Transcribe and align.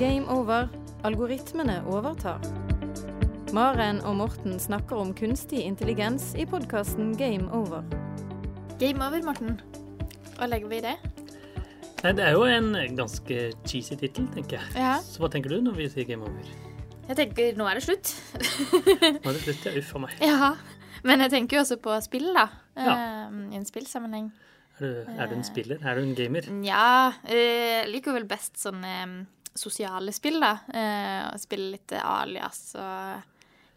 game 0.00 0.24
over. 0.32 0.68
Algoritmene 1.04 1.80
overtar. 1.92 2.40
Maren 3.52 3.98
og 4.08 4.14
Morten 4.16 4.56
snakker 4.62 4.96
om 4.96 5.10
kunstig 5.16 5.60
intelligens 5.66 6.30
i 6.40 6.46
podkasten 6.48 7.10
Game 7.18 7.50
over. 7.52 7.82
Game 8.80 9.02
over, 9.04 9.20
Morten. 9.26 9.58
Hva 10.38 10.48
legger 10.48 10.70
vi 10.70 10.78
i 10.80 10.84
det? 10.86 10.94
Nei, 12.00 12.14
det 12.16 12.24
er 12.24 12.32
jo 12.32 12.46
en 12.48 12.70
ganske 12.96 13.40
cheesy 13.68 13.98
tittel, 14.00 14.28
tenker 14.32 14.56
jeg. 14.56 14.72
Ja. 14.80 14.94
Så 15.04 15.20
hva 15.20 15.28
tenker 15.34 15.52
du 15.52 15.58
når 15.66 15.76
vi 15.76 15.88
sier 15.92 16.08
game 16.08 16.24
over? 16.24 16.52
Jeg 17.10 17.18
tenker 17.18 17.58
nå 17.58 17.66
er 17.68 17.76
det 17.80 17.84
slutt. 17.84 18.12
Nå 18.40 19.18
er 19.20 19.36
det 19.36 19.42
slutt, 19.44 19.66
ja. 19.68 19.74
Uff 19.82 19.90
a 19.98 20.04
meg. 20.06 20.14
ja. 20.24 20.52
Men 21.04 21.22
jeg 21.24 21.32
tenker 21.32 21.56
jo 21.56 21.60
også 21.62 21.78
på 21.80 21.94
spill, 22.04 22.26
da. 22.36 22.46
Ja. 22.76 22.94
Eh, 22.94 23.36
I 23.52 23.56
en 23.56 23.64
spillsammenheng. 23.68 24.26
Er 24.76 24.80
du, 24.80 25.12
er 25.16 25.28
du 25.30 25.36
en 25.38 25.44
spiller? 25.44 25.80
Er 25.84 25.96
du 25.96 26.02
en 26.06 26.16
gamer? 26.16 26.48
Nja, 26.52 27.12
eh, 27.24 27.84
jeg 27.84 27.92
liker 27.92 28.16
vel 28.16 28.26
best 28.28 28.60
sånne 28.60 28.90
eh, 29.00 29.14
sosiale 29.56 30.12
spill, 30.14 30.38
da. 30.42 30.52
Eh, 30.72 31.26
å 31.30 31.38
spille 31.40 31.74
litt 31.74 31.94
alias 32.00 32.62
og 32.78 33.26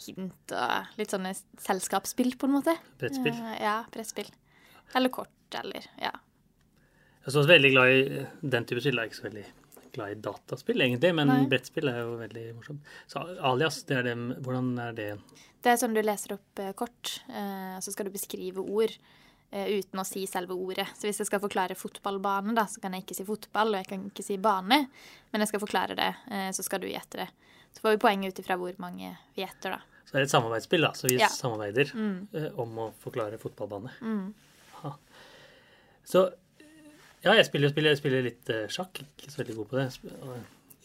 hint 0.04 0.54
og 0.58 1.00
litt 1.00 1.14
sånne 1.14 1.34
selskapsspill, 1.62 2.36
på 2.40 2.50
en 2.50 2.56
måte. 2.58 2.76
Brettspill? 3.02 3.36
Eh, 3.36 3.58
ja, 3.64 3.80
brettspill. 3.94 4.30
Eller 4.98 5.14
kort, 5.14 5.34
eller 5.60 5.86
ja. 6.02 6.14
Jeg 7.24 7.30
er 7.30 7.32
også 7.32 7.48
veldig 7.48 7.72
glad 7.72 7.92
i 7.94 8.24
den 8.56 8.66
type 8.68 8.84
spill. 8.84 9.00
Jeg 9.00 9.06
er 9.06 9.12
ikke 9.12 9.22
så 9.22 9.28
veldig 9.30 9.46
glad 9.94 10.12
i 10.12 10.20
dataspill, 10.26 10.84
egentlig, 10.84 11.14
men 11.16 11.30
Nei. 11.30 11.42
brettspill 11.50 11.90
er 11.92 12.02
jo 12.02 12.16
veldig 12.20 12.46
morsomt. 12.58 12.94
Så 13.10 13.24
alias, 13.46 13.84
det 13.90 14.00
er 14.00 14.08
det 14.10 14.16
Hvordan 14.44 14.72
er 14.82 14.96
det? 14.98 15.10
Det 15.64 15.72
er 15.72 15.80
sånn 15.80 15.96
du 15.96 16.02
leser 16.04 16.36
opp 16.36 16.60
eh, 16.60 16.74
kort, 16.78 17.20
eh, 17.30 17.78
så 17.80 17.94
skal 17.94 18.10
du 18.10 18.16
beskrive 18.16 18.64
ord 18.64 18.98
uten 19.54 20.00
å 20.02 20.06
si 20.08 20.26
selve 20.28 20.56
ordet. 20.58 20.88
Så 20.98 21.06
hvis 21.08 21.20
jeg 21.22 21.28
skal 21.30 21.40
forklare 21.44 21.76
fotballbane, 21.78 22.56
da, 22.58 22.66
så 22.66 22.82
kan 22.82 22.94
jeg 22.98 23.04
ikke 23.06 23.16
si 23.20 23.26
fotball, 23.28 23.74
og 23.76 23.80
jeg 23.84 23.88
kan 23.92 24.06
ikke 24.10 24.26
si 24.26 24.38
bane. 24.42 24.80
Men 25.32 25.42
jeg 25.46 25.52
skal 25.52 25.62
forklare 25.62 25.96
det, 26.00 26.10
eh, 26.32 26.50
så 26.56 26.64
skal 26.66 26.80
du 26.82 26.88
gjette 26.90 27.22
det. 27.22 27.30
Så 27.74 27.82
får 27.82 27.96
vi 27.96 28.02
poeng 28.06 28.26
ut 28.28 28.40
ifra 28.42 28.58
hvor 28.58 28.74
mange 28.82 29.16
vi 29.36 29.42
gjetter, 29.46 29.78
da. 29.78 29.82
Så 30.06 30.12
det 30.14 30.20
er 30.22 30.26
et 30.28 30.34
samarbeidsspill, 30.36 30.82
da. 30.82 30.92
Så 30.94 31.08
vi 31.10 31.18
Ja. 31.20 31.28
samarbeider 31.30 31.94
Mm. 31.94 32.28
eh, 32.34 32.50
om 32.60 32.70
å 32.78 32.94
forklare 33.04 33.38
fotballbane. 33.40 33.90
Mm. 34.02 34.34
Så 36.06 36.34
ja, 37.24 37.32
jeg 37.38 37.46
spiller, 37.48 37.70
spiller, 37.72 37.96
spiller 37.96 38.26
litt 38.26 38.50
eh, 38.52 38.66
sjakk. 38.68 39.00
Ikke 39.18 39.32
så 39.32 39.40
veldig 39.44 39.56
god 39.56 39.70
på 39.72 39.78
det. 39.80 39.88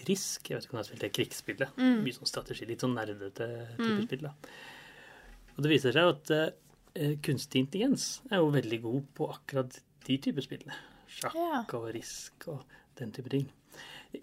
Risk. 0.06 0.46
Jeg 0.48 0.56
vet 0.58 0.64
ikke 0.68 0.74
om 0.74 0.78
jeg 0.78 0.84
har 0.84 0.88
spilt 0.88 1.00
det 1.02 1.12
krigsspillet. 1.16 1.72
Mm. 1.76 1.96
Mye 2.04 2.14
sånn 2.14 2.30
strategi. 2.30 2.68
Litt 2.70 2.84
sånn 2.84 2.94
nerdete 2.94 3.48
type 3.76 4.04
spill. 4.06 4.22
da. 4.28 4.32
Og 5.56 5.64
det 5.66 5.72
viser 5.72 5.92
seg 5.96 6.12
at 6.12 6.30
eh, 6.30 6.50
kunstig 7.24 7.64
intelligens 7.64 8.08
er 8.30 8.42
jo 8.42 8.52
veldig 8.54 8.80
god 8.84 9.08
på 9.18 9.30
akkurat 9.34 9.80
de 10.06 10.18
typer 10.24 10.44
spillene. 10.44 10.76
Sjakk 11.08 11.72
og 11.78 11.88
risk 11.94 12.48
og 12.52 12.62
den 12.98 13.12
type 13.14 13.32
ting. 13.32 13.46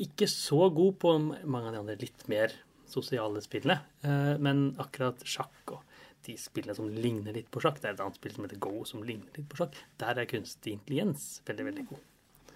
Ikke 0.02 0.28
så 0.30 0.68
god 0.74 0.98
på 1.02 1.14
mange 1.20 1.70
av 1.70 1.76
de 1.76 1.82
andre 1.84 1.98
litt 2.02 2.26
mer 2.32 2.54
sosiale 2.90 3.42
spillene, 3.42 3.80
eh, 4.06 4.36
men 4.42 4.68
akkurat 4.82 5.22
sjakk 5.26 5.76
og 5.76 5.82
de 6.26 6.36
spillene 6.42 6.76
som 6.78 6.90
ligner 6.90 7.36
litt 7.38 7.50
på 7.54 7.62
sjakk, 7.62 7.80
det 7.82 7.90
er 7.90 7.98
et 7.98 8.04
annet 8.04 8.18
spill 8.18 8.34
som 8.34 8.46
heter 8.48 8.62
Go, 8.62 8.74
som 8.88 9.04
ligner 9.06 9.38
litt 9.38 9.50
på 9.50 9.60
sjakk, 9.60 9.78
der 10.02 10.22
er 10.22 10.30
kunstig 10.30 10.74
intelligens 10.74 11.28
veldig, 11.46 11.68
veldig 11.70 11.86
god. 11.92 12.56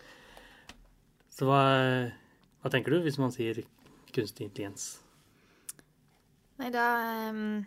Så 1.34 1.48
hva, 1.48 1.62
hva 2.60 2.72
tenker 2.74 2.96
du 2.96 3.04
hvis 3.06 3.20
man 3.22 3.34
sier 3.36 3.62
kunstig 4.16 4.50
intelligens? 4.50 4.90
Nei, 6.60 6.72
da 6.74 6.88
ehm, 7.30 7.62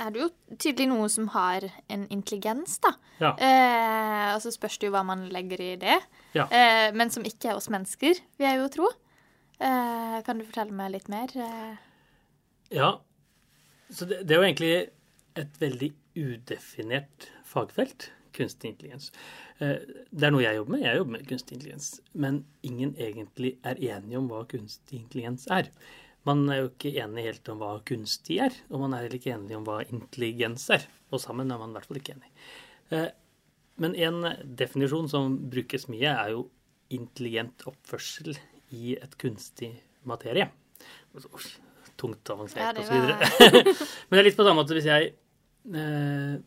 er 0.00 0.10
det 0.14 0.20
jo 0.22 0.28
tydelig 0.56 0.88
noe 0.88 1.08
som 1.12 1.28
har 1.34 1.66
en 1.92 2.06
intelligens, 2.14 2.78
da. 2.84 2.94
Ja. 3.20 3.32
Eh, 3.36 4.34
og 4.34 4.40
så 4.44 4.52
spørs 4.54 4.78
det 4.78 4.88
jo 4.88 4.94
hva 4.94 5.02
man 5.04 5.26
legger 5.34 5.60
i 5.60 5.76
det. 5.76 5.98
Ja. 6.36 6.46
Eh, 6.48 6.92
men 6.96 7.10
som 7.10 7.24
ikke 7.28 7.50
er 7.52 7.56
oss 7.60 7.68
mennesker, 7.72 8.14
vil 8.38 8.46
jeg 8.48 8.58
jo 8.62 8.68
tro. 8.72 8.88
Eh, 9.60 10.18
kan 10.26 10.38
du 10.40 10.44
fortelle 10.48 10.72
meg 10.72 10.94
litt 10.96 11.08
mer? 11.12 11.28
Eh, 11.36 11.76
Ja, 12.72 12.94
så 13.92 14.06
det, 14.08 14.22
det 14.26 14.32
er 14.34 14.40
jo 14.40 14.48
egentlig 14.48 14.74
et 15.36 15.58
veldig 15.60 15.90
udefinert 16.16 17.28
fagfelt, 17.44 18.10
kunstig 18.32 18.70
intelligens. 18.72 19.10
Eh, 19.60 19.76
Det 20.10 20.24
er 20.26 20.32
noe 20.32 20.42
jeg 20.42 20.56
jobber 20.56 20.72
med. 20.78 20.82
Jeg 20.86 20.96
jobber 21.02 21.12
med 21.18 21.26
kunstig 21.28 21.56
intelligens. 21.58 21.90
Men 22.14 22.44
ingen 22.64 22.94
egentlig 22.96 23.58
er 23.62 23.76
enige 23.76 24.18
om 24.18 24.28
hva 24.32 24.46
kunstig 24.48 25.02
intelligens 25.02 25.46
er. 25.52 25.68
Man 26.28 26.44
er 26.52 26.60
jo 26.60 26.68
ikke 26.70 26.92
enig 27.02 27.24
helt 27.26 27.48
om 27.50 27.58
hva 27.62 27.72
kunstig 27.88 28.38
er, 28.44 28.54
og 28.70 28.84
man 28.84 28.94
er 28.94 29.04
heller 29.04 29.18
ikke 29.18 29.32
enig 29.34 29.56
om 29.58 29.64
hva 29.66 29.80
intelligens 29.88 30.68
er. 30.74 30.84
Og 31.10 31.20
sammen 31.22 31.50
er 31.50 31.58
man 31.58 31.72
i 31.72 31.78
hvert 31.78 31.88
fall 31.90 31.98
ikke 32.02 32.14
enig. 32.16 32.30
Eh, 32.94 33.10
Men 33.82 33.94
en 33.96 34.18
definisjon 34.58 35.08
som 35.08 35.34
brukes 35.50 35.88
mye, 35.88 36.10
er 36.12 36.34
jo 36.34 36.44
intelligent 36.92 37.64
oppførsel 37.66 38.36
i 38.76 38.94
et 39.00 39.16
kunstig 39.18 39.72
materie. 40.04 40.50
Altså, 41.14 41.30
uff, 41.32 41.50
Tungt 42.02 42.30
avansert 42.32 42.78
ja, 42.78 42.84
videre. 42.88 43.28
Men 44.08 44.16
det 44.16 44.20
er 44.22 44.26
litt 44.26 44.38
på 44.38 44.44
samme 44.46 44.62
måte 44.62 44.74
hvis 44.74 44.86
jeg 44.88 45.10
eh, 45.76 46.38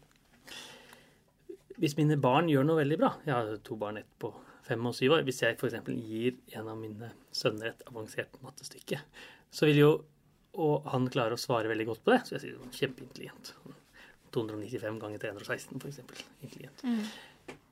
Hvis 1.80 1.96
mine 2.00 2.18
barn 2.20 2.50
gjør 2.52 2.66
noe 2.66 2.80
veldig 2.82 2.98
bra 3.00 3.12
Jeg 3.24 3.36
har 3.36 3.52
to 3.64 3.78
barn, 3.80 4.02
ett 4.02 4.10
på 4.20 4.34
fem 4.66 4.90
og 4.90 4.96
syv 4.98 5.14
år. 5.20 5.24
Hvis 5.28 5.44
jeg 5.44 5.56
f.eks. 5.60 5.78
gir 6.02 6.40
en 6.58 6.72
av 6.74 6.80
mine 6.82 7.12
sønner 7.36 7.70
et 7.70 7.86
avansert 7.88 8.36
mattestykke, 8.44 8.98
så 9.56 9.70
vil 9.70 9.82
jo 9.84 9.94
Og 10.56 10.86
han 10.88 11.10
klarer 11.12 11.36
å 11.36 11.40
svare 11.40 11.68
veldig 11.68 11.86
godt 11.90 12.04
på 12.06 12.14
det, 12.14 12.22
så 12.24 12.38
jeg 12.38 12.42
sier 12.46 12.76
kjempeintelligent. 12.78 13.50
295 14.32 15.00
ganger 15.02 15.20
316, 15.20 15.82
f.eks. 15.82 15.98
Intelligent. 16.48 16.84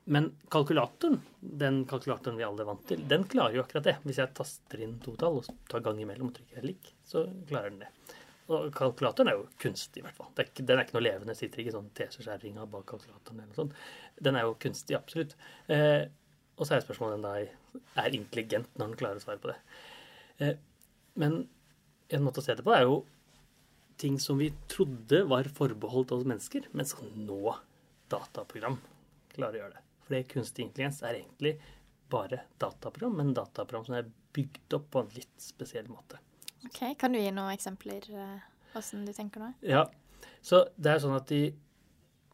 Men 0.04 0.26
kalkulatoren, 0.52 1.16
den 1.40 1.78
kalkulatoren 1.88 2.36
vi 2.36 2.44
alle 2.44 2.60
er 2.60 2.68
vant 2.68 2.82
til, 2.90 3.00
den 3.08 3.24
klarer 3.24 3.56
jo 3.56 3.62
akkurat 3.64 3.86
det. 3.88 3.94
Hvis 4.04 4.20
jeg 4.20 4.34
taster 4.36 4.82
inn 4.84 4.98
to 5.04 5.14
tall 5.20 5.40
og 5.40 5.48
tar 5.70 5.80
gang 5.86 6.02
imellom 6.04 6.28
og 6.28 6.36
trykker 6.36 6.66
lik, 6.68 6.90
så 7.08 7.24
klarer 7.48 7.72
den 7.72 7.86
det. 7.86 8.18
Og 8.52 8.68
kalkulatoren 8.76 9.32
er 9.32 9.38
jo 9.38 9.46
kunstig, 9.64 10.02
i 10.02 10.04
hvert 10.04 10.18
fall. 10.18 10.28
Det 10.36 10.44
er 10.44 10.50
ikke, 10.50 10.66
den 10.68 10.76
er 10.76 10.84
ikke 10.84 10.98
noe 10.98 11.06
levende. 11.06 11.38
Sitter 11.38 11.64
ikke 11.64 11.72
sånn 11.78 11.88
teseskjæringa 11.96 12.68
bak 12.74 12.84
kalkulatoren 12.92 13.40
eller 13.40 13.54
noe 13.54 13.62
sånt. 13.62 13.80
Den 14.28 14.36
er 14.36 14.44
jo 14.44 14.58
kunstig, 14.60 14.98
absolutt. 14.98 15.32
Eh, 15.72 16.02
og 16.58 16.68
så 16.68 16.76
er 16.76 16.84
spørsmålet 16.84 17.16
om 17.16 17.24
den 17.24 17.48
da 17.96 18.04
er 18.04 18.20
intelligent 18.20 18.76
når 18.76 18.92
den 18.92 19.00
klarer 19.00 19.22
å 19.22 19.24
svare 19.24 19.40
på 19.40 19.54
det. 19.54 19.56
Eh, 20.44 20.56
men 21.16 21.46
en 22.08 22.24
måte 22.24 22.42
å 22.42 22.44
se 22.44 22.56
det 22.56 22.64
på 22.66 22.74
er 22.74 22.84
jo 22.86 22.98
ting 24.00 24.18
som 24.20 24.40
vi 24.40 24.50
trodde 24.70 25.22
var 25.30 25.48
forbeholdt 25.56 26.12
oss 26.16 26.26
mennesker, 26.26 26.66
men 26.72 26.88
som 26.88 27.06
nå 27.14 27.54
dataprogram 28.12 28.80
klarer 29.34 29.58
å 29.58 29.62
gjøre 29.62 29.76
det. 29.76 29.84
Fordi 30.04 30.22
kunstig 30.34 30.66
intelligens 30.66 31.00
er 31.02 31.20
egentlig 31.20 31.54
bare 32.12 32.42
dataprogram, 32.60 33.16
men 33.20 33.34
dataprogram 33.36 33.86
som 33.86 33.96
er 33.98 34.10
bygd 34.34 34.76
opp 34.76 34.88
på 34.92 35.02
en 35.04 35.12
litt 35.14 35.34
spesiell 35.40 35.88
måte. 35.88 36.18
ok, 36.66 36.96
Kan 36.98 37.14
du 37.14 37.20
gi 37.20 37.30
noen 37.30 37.54
eksempler 37.54 38.08
åssen 38.74 39.00
hvordan 39.00 39.06
du 39.06 39.12
tenker 39.16 39.44
nå? 39.44 39.52
Ja, 39.62 39.86
så 40.42 40.66
det 40.76 40.92
er 40.92 41.04
sånn 41.04 41.16
at 41.16 41.30
i 41.34 41.44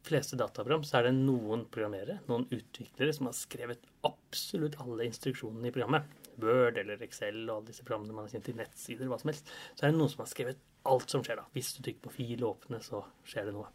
fleste 0.07 0.39
dataprogram 0.41 0.85
så 0.87 0.99
er 0.99 1.09
det 1.09 1.17
noen 1.19 1.67
programmerere, 1.71 2.21
noen 2.29 2.47
utviklere, 2.49 3.13
som 3.13 3.29
har 3.29 3.37
skrevet 3.37 3.85
absolutt 4.07 4.79
alle 4.81 5.07
instruksjonene 5.11 5.69
i 5.69 5.75
programmet. 5.75 6.09
Word 6.47 6.79
eller 6.81 7.03
Excel 7.05 7.43
og 7.47 7.57
alle 7.57 7.71
disse 7.71 7.85
programmene 7.87 8.17
man 8.17 8.27
har 8.27 8.35
kjent 8.35 8.49
til, 8.51 8.59
nettsider, 8.59 9.11
hva 9.11 9.19
som 9.21 9.33
helst. 9.33 9.51
Så 9.75 9.85
er 9.85 9.93
det 9.93 9.99
noen 9.99 10.13
som 10.13 10.25
har 10.25 10.31
skrevet 10.31 10.63
alt 10.91 11.13
som 11.13 11.25
skjer 11.27 11.41
da. 11.41 11.49
Hvis 11.57 11.75
du 11.77 11.83
trykker 11.83 12.05
på 12.07 12.15
fil 12.15 12.45
og 12.45 12.55
åpne, 12.55 12.81
så 12.85 13.03
skjer 13.29 13.51
det 13.51 13.57
noe. 13.57 13.69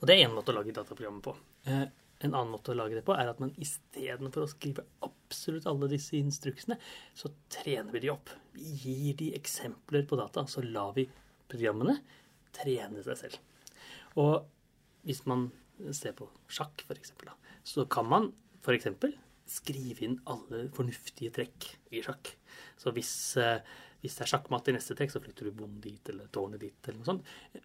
Og 0.00 0.08
det 0.08 0.16
er 0.16 0.26
én 0.26 0.34
måte 0.34 0.52
å 0.52 0.56
lage 0.56 0.74
dataprogrammet 0.74 1.26
på. 1.26 1.34
Eh, 1.70 1.86
en 2.24 2.32
annen 2.32 2.52
måte 2.54 2.72
å 2.72 2.76
lage 2.78 2.96
det 2.96 3.04
på 3.04 3.14
er 3.16 3.28
at 3.28 3.40
man 3.42 3.52
istedenfor 3.60 4.46
å 4.46 4.50
skrive 4.50 4.86
absolutt 5.04 5.66
alle 5.68 5.90
disse 5.92 6.16
instruksene, 6.16 6.78
så 7.14 7.30
trener 7.52 7.92
vi 7.92 8.06
de 8.06 8.12
opp. 8.14 8.32
Vi 8.56 8.94
gir 8.94 9.18
de 9.20 9.32
eksempler 9.36 10.06
på 10.08 10.18
data, 10.20 10.46
så 10.48 10.64
lar 10.64 10.94
vi 10.96 11.04
programmene 11.50 11.98
trene 12.56 13.04
seg 13.04 13.20
selv. 13.20 13.38
Og 14.16 14.46
hvis 15.06 15.26
man 15.28 15.50
ser 15.92 16.16
på 16.16 16.30
sjakk, 16.48 16.86
da, 16.88 17.36
så 17.66 17.84
kan 17.90 18.08
man 18.08 18.32
eksempel 18.74 19.12
skrive 19.46 20.06
inn 20.06 20.18
alle 20.30 20.66
fornuftige 20.74 21.32
trekk 21.34 21.68
i 21.94 22.02
sjakk. 22.04 22.32
Så 22.80 22.92
hvis, 22.96 23.12
eh, 23.40 23.62
hvis 24.02 24.18
det 24.18 24.26
er 24.26 24.32
sjakkmatt 24.34 24.68
i 24.68 24.76
neste 24.76 24.96
trekk, 24.98 25.14
så 25.14 25.22
flytter 25.22 25.48
du 25.48 25.56
bonden 25.56 25.80
dit 25.84 26.12
eller 26.12 26.30
tårnet 26.34 26.62
dit, 26.62 26.78
eller 26.86 27.00
noe 27.00 27.10
sånt. 27.10 27.62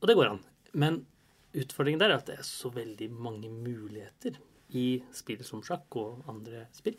Og 0.00 0.08
det 0.08 0.16
går 0.18 0.32
an. 0.32 0.42
Men 0.74 1.02
utfordringen 1.56 2.00
der 2.00 2.12
er 2.12 2.20
at 2.20 2.28
det 2.28 2.38
er 2.38 2.46
så 2.46 2.70
veldig 2.72 3.10
mange 3.12 3.50
muligheter 3.50 4.38
i 4.76 5.02
spill 5.16 5.44
som 5.46 5.62
sjakk 5.64 5.96
og 5.96 6.24
andre 6.28 6.66
spill, 6.76 6.98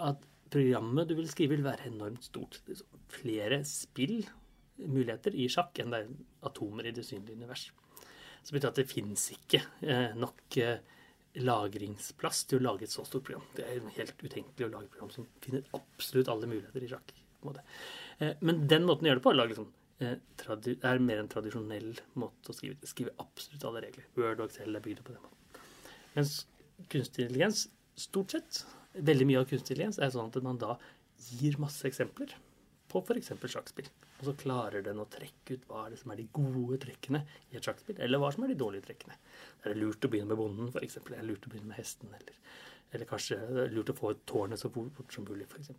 at 0.00 0.22
programmet 0.50 1.08
du 1.08 1.14
vil 1.18 1.28
skrive, 1.30 1.56
vil 1.56 1.66
være 1.66 1.90
enormt 1.90 2.24
stort. 2.26 2.60
Det 2.66 2.78
er 2.78 3.10
flere 3.12 3.60
spillmuligheter 3.68 5.36
i 5.36 5.46
sjakk 5.52 5.78
enn 5.82 5.92
det 5.92 6.00
er 6.02 6.14
atomer 6.48 6.88
i 6.88 6.94
det 6.96 7.04
synlige 7.06 7.36
univers. 7.38 7.68
Så 8.40 8.50
det 8.50 8.56
betyr 8.56 8.72
at 8.72 8.80
det 8.80 8.88
fins 8.88 9.26
ikke 9.34 9.60
eh, 9.84 10.16
nok 10.16 10.56
eh, 10.58 10.80
lagringsplass 11.38 12.44
til 12.50 12.58
å 12.58 12.64
lage 12.64 12.86
et 12.86 12.92
så 12.92 13.04
stort 13.06 13.26
program. 13.26 13.44
Det 13.54 13.66
er 13.66 13.82
helt 13.96 14.22
utenkelig 14.22 14.66
å 14.66 14.70
lage 14.72 14.88
et 14.88 14.94
program 14.94 15.12
som 15.14 15.28
finner 15.44 15.66
absolutt 15.76 16.30
alle 16.32 16.48
muligheter 16.50 16.86
i 16.86 16.90
sjakk. 16.90 17.12
Eh, 18.18 18.34
Men 18.40 18.66
den 18.68 18.84
måten 18.88 19.06
å 19.06 19.10
gjøre 19.10 19.20
det 19.20 19.26
på 19.26 19.32
er, 19.32 19.52
liksom, 19.52 19.70
er 20.00 20.98
mer 21.04 21.22
en 21.22 21.30
tradisjonell 21.30 21.92
måte 22.20 22.52
å 22.52 22.56
skrive 22.56 22.88
Skrive 22.88 23.14
absolutt 23.18 23.64
alle 23.64 23.84
regler. 23.86 24.08
Word 24.16 24.40
og 24.40 24.50
Excel 24.50 24.76
er 24.76 24.84
bygd 24.84 25.04
på 25.04 25.14
den 25.14 25.22
måten. 25.22 25.62
Mens 26.16 26.46
kunstig 26.90 27.26
intelligens, 27.26 27.68
stort 27.94 28.34
sett, 28.34 28.64
veldig 28.94 29.26
mye 29.28 29.42
av 29.42 29.48
kunstig 29.48 29.76
intelligens 29.76 30.00
er 30.00 30.10
sånn 30.10 30.32
at 30.32 30.42
man 30.42 30.58
da 30.58 30.76
gir 31.38 31.58
masse 31.60 31.86
eksempler 31.86 32.32
på 32.90 33.04
f.eks. 33.04 33.30
sjakkspill. 33.46 33.90
Og 34.20 34.26
så 34.28 34.34
klarer 34.36 34.84
den 34.84 35.00
å 35.00 35.08
trekke 35.08 35.56
ut 35.56 35.62
hva 35.68 35.86
er 35.86 35.94
det 35.94 35.98
som 36.02 36.12
er 36.12 36.20
de 36.20 36.26
gode 36.36 36.76
trekkene 36.82 37.22
i 37.48 37.56
et 37.56 37.64
sjakkspill, 37.64 37.96
eller 38.04 38.20
hva 38.20 38.28
som 38.34 38.44
er 38.44 38.52
de 38.52 38.58
dårlige 38.60 38.84
trekkene. 38.84 39.16
Er 39.64 39.72
det 39.72 39.80
lurt 39.80 40.04
å 40.04 40.10
begynne 40.12 40.28
med 40.34 40.40
bonden, 40.42 40.68
f.eks.? 40.74 40.98
Er 41.00 41.14
det 41.16 41.28
lurt 41.30 41.48
å 41.48 41.52
begynne 41.52 41.72
med 41.72 41.80
hesten? 41.80 42.12
Eller, 42.18 42.36
eller 42.92 43.08
kanskje 43.08 43.40
det 43.40 43.64
er 43.64 43.72
lurt 43.72 43.92
å 43.94 43.96
få 43.96 44.12
ut 44.12 44.20
tårnet 44.28 44.60
så 44.60 44.68
fort 44.74 45.16
som 45.16 45.24
mulig, 45.24 45.48
f.eks. 45.48 45.72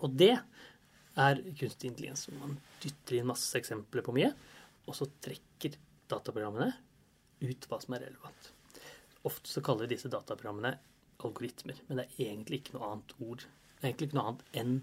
Og 0.00 0.16
det 0.18 0.34
er 0.34 1.42
kunstig 1.60 1.92
intelligens. 1.92 2.26
hvor 2.26 2.40
Man 2.42 2.58
dytter 2.82 3.20
inn 3.20 3.30
masse 3.30 3.54
eksempler 3.58 4.02
på 4.06 4.14
mye, 4.16 4.32
og 4.90 4.96
så 4.98 5.06
trekker 5.22 5.78
dataprogrammene 6.10 6.72
ut 7.46 7.68
hva 7.70 7.78
som 7.82 7.94
er 7.94 8.08
relevant. 8.08 8.50
Ofte 9.28 9.52
så 9.52 9.62
kaller 9.64 9.86
disse 9.90 10.10
dataprogrammene 10.10 10.74
algoritmer, 11.20 11.78
men 11.86 12.00
det 12.00 12.06
er 12.08 12.32
egentlig 12.32 12.62
ikke 12.62 12.78
noe 12.78 12.90
annet 12.94 13.14
ord. 13.20 13.44
Det 13.44 13.84
er 13.84 13.92
egentlig 13.92 14.10
ikke 14.10 14.18
noe 14.18 14.32
annet 14.32 14.58
enn 14.62 14.74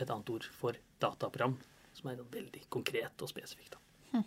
et 0.00 0.10
annet 0.12 0.32
ord 0.32 0.46
for 0.56 0.78
dataprogram, 1.02 1.56
som 2.00 2.10
er 2.12 2.20
veldig 2.32 2.64
konkret 2.72 3.24
og 3.24 3.30
spesifikt. 3.30 3.76
Hm. 4.12 4.24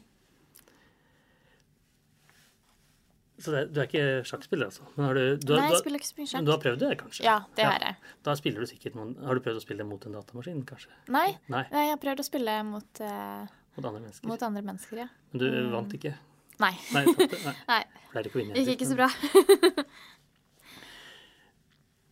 Så 3.43 3.53
det, 3.55 3.63
du 3.73 3.81
er 3.81 3.89
ikke 3.89 4.05
sjakkspiller, 4.29 4.69
altså? 4.69 4.85
Men 4.95 5.07
har 5.09 5.19
du, 5.19 5.23
du, 5.41 5.55
Nei, 5.57 5.71
jeg 5.71 5.81
spiller 5.81 6.03
ikke 6.03 6.09
så 6.11 6.19
mye 6.19 6.31
sjakk. 6.33 6.45
Du 6.45 6.53
har 6.53 6.61
prøvd 6.63 6.83
det, 6.85 6.91
kanskje? 7.01 7.25
Ja, 7.25 7.37
det 7.57 7.65
har 7.67 7.87
jeg. 7.87 8.13
Da 8.27 8.37
spiller 8.39 8.63
du 8.63 8.69
sikkert 8.69 8.99
noen 8.99 9.15
Har 9.25 9.39
du 9.39 9.43
prøvd 9.45 9.59
å 9.59 9.65
spille 9.65 9.87
mot 9.87 10.05
en 10.07 10.19
datamaskin, 10.19 10.61
kanskje? 10.69 10.93
Nei, 11.13 11.29
Nei. 11.53 11.65
Jeg 11.73 11.91
har 11.95 11.99
prøvd 12.05 12.23
å 12.23 12.27
spille 12.29 12.59
mot, 12.69 13.01
uh, 13.01 13.57
mot 13.79 13.89
andre 13.89 14.05
mennesker. 14.05 14.29
Mot 14.29 14.47
andre 14.49 14.63
mennesker, 14.69 15.03
ja. 15.05 15.09
Men 15.33 15.43
du 15.43 15.49
mm. 15.49 15.73
vant 15.73 15.97
ikke? 15.99 16.13
Nei. 16.61 16.73
Nei, 16.93 17.05
Nei. 17.09 17.55
Nei. 17.73 17.83
Pleier 18.13 18.29
ikke 18.29 18.39
å 18.39 18.43
vinne. 18.43 18.61
Gikk 18.61 18.75
ikke 18.77 18.91
så 18.91 18.99
bra. 18.99 19.09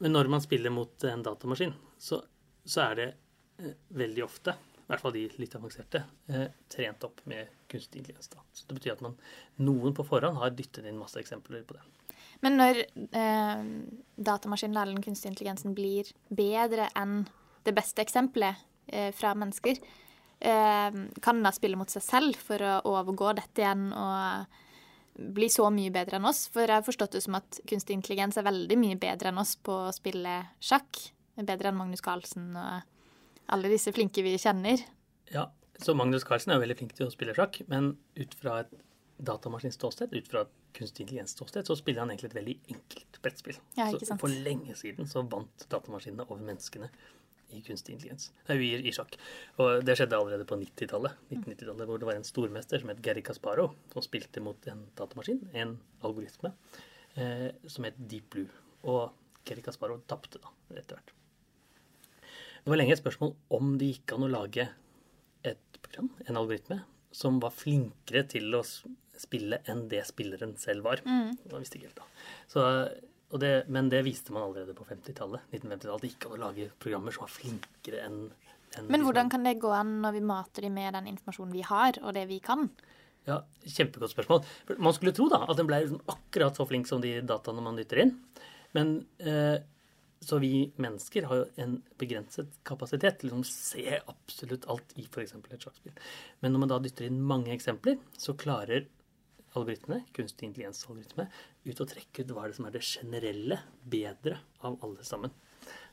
Men 0.02 0.16
når 0.16 0.31
man 0.34 0.42
spiller 0.42 0.74
mot 0.74 1.04
en 1.06 1.22
datamaskin, 1.22 1.75
så, 2.02 2.24
så 2.66 2.81
er 2.88 2.96
det 2.98 3.08
eh, 3.62 3.75
veldig 3.94 4.24
ofte, 4.25 4.56
i 4.92 4.94
hvert 4.98 5.06
fall 5.06 5.14
de 5.16 5.24
litt 5.40 5.54
avanserte, 5.56 6.04
eh, 6.28 6.50
trent 6.68 7.04
opp 7.08 7.22
med 7.32 7.48
kunstig 7.72 8.02
intelligens. 8.02 8.28
Da. 8.28 8.42
Så 8.52 8.66
det 8.68 8.76
betyr 8.76 8.98
at 8.98 9.04
man, 9.06 9.16
noen 9.64 9.96
på 9.96 10.04
forhånd 10.04 10.36
har 10.42 10.52
dyttet 10.52 10.84
inn 10.84 11.00
masse 11.00 11.20
eksempler 11.22 11.64
på 11.64 11.78
det. 11.78 11.84
Men 12.44 12.58
når 12.60 12.82
eh, 12.84 13.62
datamaskinen 14.20 14.76
eller 14.76 14.98
den 14.98 15.06
kunstige 15.06 15.32
intelligensen 15.32 15.78
blir 15.78 16.10
bedre 16.28 16.90
enn 16.98 17.24
det 17.64 17.76
beste 17.78 18.04
eksempelet 18.04 18.60
eh, 18.92 19.14
fra 19.16 19.32
mennesker, 19.38 19.80
eh, 20.44 21.00
kan 21.24 21.40
den 21.40 21.48
da 21.48 21.56
spille 21.56 21.80
mot 21.80 21.94
seg 21.94 22.04
selv 22.04 22.44
for 22.50 22.60
å 22.60 22.82
overgå 22.92 23.32
dette 23.40 23.64
igjen 23.64 23.88
og 23.96 24.60
bli 25.16 25.48
så 25.54 25.70
mye 25.72 25.94
bedre 25.94 26.20
enn 26.20 26.28
oss. 26.28 26.48
For 26.52 26.66
jeg 26.66 26.82
har 26.82 26.88
forstått 26.88 27.16
det 27.16 27.24
som 27.24 27.40
at 27.40 27.64
kunstig 27.70 27.96
intelligens 27.96 28.40
er 28.42 28.50
veldig 28.52 28.80
mye 28.84 29.00
bedre 29.00 29.32
enn 29.32 29.40
oss 29.40 29.56
på 29.56 29.86
å 29.88 29.96
spille 29.96 30.42
sjakk. 30.60 31.08
Bedre 31.42 31.72
enn 31.72 31.80
Magnus 31.80 32.04
Carlsen 32.04 32.52
og 32.60 32.90
alle 33.50 33.72
disse 33.72 33.94
flinke 33.96 34.24
vi 34.26 34.38
kjenner. 34.42 34.84
Ja, 35.32 35.48
så 35.82 35.96
Magnus 35.98 36.26
Carlsen 36.28 36.54
er 36.54 36.60
jo 36.60 36.66
veldig 36.66 36.78
flink 36.82 36.96
til 36.98 37.08
å 37.08 37.14
spille 37.14 37.36
sjakk, 37.38 37.62
men 37.72 37.96
ut 38.20 38.36
fra 38.38 38.62
et 38.64 38.74
datamaskinståsted, 39.22 40.14
ut 40.14 40.30
fra 40.30 40.46
et 40.46 40.54
kunstig 40.78 41.06
intelligens-ståsted, 41.06 41.68
så 41.68 41.78
spiller 41.78 42.04
han 42.04 42.12
egentlig 42.14 42.32
et 42.32 42.38
veldig 42.38 42.56
enkelt 42.74 43.20
brettspill. 43.24 43.58
Ja, 43.78 43.90
ikke 43.90 44.08
sant? 44.08 44.22
Så 44.22 44.24
for 44.24 44.44
lenge 44.48 44.76
siden 44.80 45.10
så 45.10 45.24
vant 45.30 45.66
datamaskinene 45.72 46.26
over 46.28 46.42
menneskene 46.46 46.90
i 47.52 47.62
kunstig 47.66 47.96
intelligens. 47.96 48.30
Nei, 48.48 48.58
i, 48.64 48.72
i 48.88 48.94
sjakk. 48.96 49.18
Og 49.62 49.84
det 49.86 49.98
skjedde 50.00 50.18
allerede 50.18 50.48
på 50.48 50.58
90-tallet, 50.62 51.18
1990-tallet, 51.30 51.88
hvor 51.90 52.02
det 52.02 52.10
var 52.10 52.20
en 52.20 52.28
stormester 52.28 52.82
som 52.82 52.94
het 52.94 53.02
Gary 53.06 53.24
Kasparov, 53.26 53.76
som 53.94 54.06
spilte 54.06 54.44
mot 54.44 54.70
en 54.72 54.86
datamaskin, 54.98 55.44
en 55.60 55.76
algoritme, 56.08 56.54
eh, 57.20 57.50
som 57.68 57.88
het 57.90 58.00
Deep 58.00 58.32
Blue. 58.34 58.62
Og 58.88 59.12
Gary 59.48 59.66
Kasparov 59.66 60.06
tapte 60.10 60.42
da, 60.42 60.54
etter 60.78 60.98
hvert. 60.98 61.14
Det 62.62 62.69
var 62.69 62.78
lenge 62.78 62.94
et 62.96 63.02
spørsmål 63.02 63.36
om 63.58 63.75
det 63.81 63.94
gikk 63.96 64.16
an 64.16 64.25
å 64.28 64.31
lage 64.31 64.68
et 65.48 65.80
program, 65.81 66.12
en 66.28 66.38
algoritme, 66.38 66.81
som 67.12 67.40
var 67.42 67.54
flinkere 67.56 68.24
til 68.30 68.54
å 68.56 68.62
spille 69.22 69.62
enn 69.69 69.88
det 69.92 70.04
spilleren 70.08 70.54
selv 70.62 70.86
var. 70.86 71.02
Mm. 71.06 71.34
Det 71.42 71.58
visste 71.58 71.80
ikke 71.80 71.90
helt 71.90 72.04
da. 72.04 72.08
Så 72.52 72.68
det, 73.42 73.52
men 73.72 73.90
det 73.90 74.04
viste 74.06 74.34
man 74.36 74.46
allerede 74.46 74.75
på 74.78 74.86
50-tallet. 74.86 75.50
1950-tallet. 75.52 76.04
Det 76.04 76.13
gikk 76.13 76.28
an 76.28 76.38
å 76.38 76.42
lage 76.46 76.69
programmer 76.81 77.16
som 77.16 77.25
var 77.25 77.34
flinkere 77.34 78.06
enn 78.06 78.24
en 78.80 78.88
Men 78.88 79.04
hvordan 79.04 79.28
kan 79.31 79.44
det 79.44 79.58
gå 79.60 79.72
an 79.75 79.98
når 80.04 80.16
vi 80.16 80.24
mater 80.24 80.63
dem 80.63 80.78
med 80.78 80.96
den 80.96 81.10
informasjonen 81.12 81.52
vi 81.52 81.63
har, 81.68 81.98
og 82.06 82.13
det 82.16 82.24
vi 82.30 82.38
kan? 82.44 82.69
Ja, 83.28 83.42
Kjempegodt 83.66 84.13
spørsmål. 84.13 84.46
Man 84.81 84.96
skulle 84.96 85.13
tro 85.16 85.28
da 85.31 85.44
at 85.44 85.60
den 85.60 85.68
ble 85.69 85.81
liksom 85.84 86.00
akkurat 86.10 86.58
så 86.58 86.66
flink 86.69 86.88
som 86.90 87.04
de 87.04 87.18
dataene 87.28 87.63
man 87.66 87.78
dytter 87.78 88.06
inn. 88.06 88.16
Men 88.78 88.94
eh, 89.19 89.60
så 90.22 90.38
vi 90.42 90.70
mennesker 90.82 91.26
har 91.30 91.42
jo 91.42 91.46
en 91.64 91.76
begrenset 92.00 92.50
kapasitet 92.68 93.22
til 93.24 93.34
å 93.34 93.42
se 93.48 93.86
absolutt 94.00 94.68
alt 94.70 94.94
i 95.02 95.08
f.eks. 95.08 95.34
et 95.34 95.66
sjakkspill. 95.66 95.96
Men 96.42 96.54
når 96.54 96.64
man 96.64 96.74
da 96.74 96.80
dytter 96.84 97.08
inn 97.08 97.22
mange 97.26 97.54
eksempler, 97.56 97.98
så 98.14 98.38
klarer 98.38 98.86
algoritmene, 99.58 100.06
kunstig 100.16 100.48
intelligens-algoritme, 100.48 101.26
ut 101.66 101.82
og 101.84 101.90
trekke 101.90 102.24
ut 102.24 102.36
hva 102.36 102.46
er 102.46 102.52
det 102.52 102.60
som 102.60 102.68
er 102.70 102.76
det 102.76 102.84
generelle 102.86 103.58
bedre 103.82 104.38
av 104.68 104.78
alle 104.86 105.08
sammen. 105.08 105.34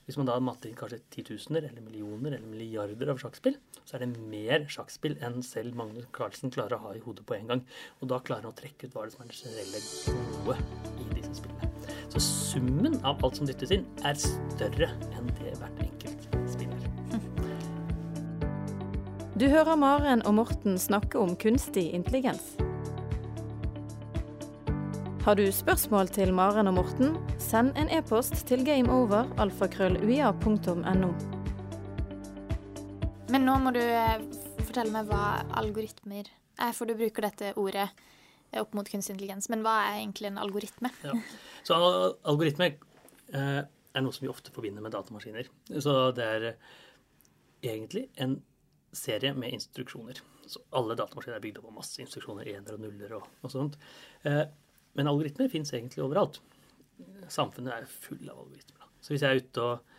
Hvis 0.09 0.17
man 0.17 0.29
da 0.29 0.39
matter 0.41 0.71
inn 0.71 0.77
kanskje 0.79 1.03
titusener 1.13 1.67
eller 1.69 1.85
millioner 1.85 2.37
eller 2.37 2.49
milliarder 2.49 3.11
av 3.13 3.21
sjakkspill, 3.21 3.59
så 3.83 3.97
er 3.97 4.07
det 4.07 4.23
mer 4.31 4.65
sjakkspill 4.73 5.19
enn 5.25 5.43
selv 5.45 5.77
Magnus 5.77 6.09
Carlsen 6.17 6.53
klarer 6.55 6.79
å 6.79 6.87
ha 6.87 6.95
i 6.97 7.03
hodet 7.05 7.27
på 7.29 7.37
en 7.37 7.53
gang. 7.53 7.67
Og 8.01 8.13
da 8.13 8.23
klarer 8.25 8.49
han 8.49 8.55
å 8.55 8.57
trekke 8.57 8.89
ut 8.89 8.97
hva 8.97 9.05
er 9.05 9.11
det 9.11 9.19
som 9.19 9.27
er 9.27 9.33
det 9.35 9.43
generelle 9.43 9.85
gode 10.47 10.61
i 11.05 11.11
disse 11.19 11.37
spillene. 11.43 11.78
Så 12.09 12.21
summen 12.21 13.05
av 13.05 13.25
alt 13.25 13.37
som 13.37 13.47
dyttes 13.49 13.71
inn, 13.75 13.85
er 14.07 14.15
større 14.21 14.89
enn 15.13 15.29
det 15.41 15.57
hvert 15.61 15.83
enkelt 15.85 16.21
spiller. 16.49 16.83
Du 19.39 19.47
hører 19.53 19.77
Maren 19.79 20.25
og 20.27 20.35
Morten 20.41 20.79
snakke 20.81 21.21
om 21.21 21.37
kunstig 21.39 21.93
intelligens. 21.95 22.57
Har 25.29 25.37
du 25.37 25.45
spørsmål 25.53 26.09
til 26.09 26.33
Maren 26.33 26.71
og 26.71 26.75
Morten, 26.79 27.11
send 27.37 27.77
en 27.77 27.91
e-post 27.93 28.33
til 28.49 28.63
gameover.alfakrølluia.no. 28.65 31.11
Men 33.29 33.45
nå 33.45 33.59
må 33.61 33.69
du 33.77 33.85
eh, 33.85 34.25
fortelle 34.65 34.89
meg 34.95 35.05
hva 35.11 35.45
algoritmer 35.61 36.25
er, 36.25 36.73
for 36.73 36.89
du 36.89 36.97
bruker 36.97 37.29
dette 37.29 37.53
ordet 37.61 37.93
opp 38.57 38.75
mot 38.77 38.89
kunstig 38.89 39.17
intelligens. 39.17 39.49
Men 39.53 39.65
hva 39.67 39.77
er 39.87 40.03
egentlig 40.03 40.31
en 40.31 40.41
algoritme? 40.43 40.93
Ja. 41.05 41.15
Så 41.67 41.79
algoritme 41.79 42.71
eh, 42.73 43.63
er 43.65 44.05
noe 44.05 44.15
som 44.15 44.25
vi 44.25 44.33
ofte 44.33 44.55
forbinder 44.55 44.85
med 44.85 44.95
datamaskiner. 44.97 45.51
Så 45.81 45.97
det 46.17 46.29
er 46.37 46.49
egentlig 47.63 48.07
en 48.23 48.39
serie 48.97 49.35
med 49.37 49.53
instruksjoner. 49.57 50.23
Så 50.49 50.63
alle 50.77 50.97
datamaskiner 50.97 51.37
er 51.37 51.45
bygd 51.45 51.61
opp 51.61 51.69
av 51.73 51.77
masse 51.83 52.01
instruksjoner, 52.03 52.49
ener 52.55 52.79
og 52.79 52.85
nuller 52.87 53.19
og, 53.19 53.29
og 53.45 53.53
sånt. 53.53 53.77
Eh, 54.29 54.45
men 54.97 55.11
algoritmer 55.11 55.51
fins 55.53 55.75
egentlig 55.77 56.03
overalt. 56.05 56.41
Samfunnet 57.31 57.75
er 57.75 57.91
full 57.91 58.25
av 58.31 58.41
algoritmer. 58.47 58.89
Så 59.05 59.13
hvis 59.13 59.25
jeg 59.25 59.35
er 59.37 59.45
ute 59.45 59.67
og 59.67 59.95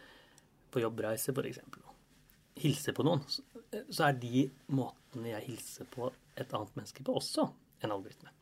på 0.73 0.81
jobbreise, 0.83 1.33
f.eks., 1.33 1.61
og 1.79 2.59
hilser 2.59 2.93
på 2.97 3.05
noen, 3.07 3.21
så 3.29 4.09
er 4.09 4.17
de 4.19 4.43
måtene 4.75 5.31
jeg 5.31 5.45
hilser 5.47 5.87
på 5.93 6.09
et 6.35 6.51
annet 6.55 6.75
menneske 6.75 7.05
på, 7.05 7.15
også 7.15 7.47
en 7.85 7.93
algoritme. 7.95 8.33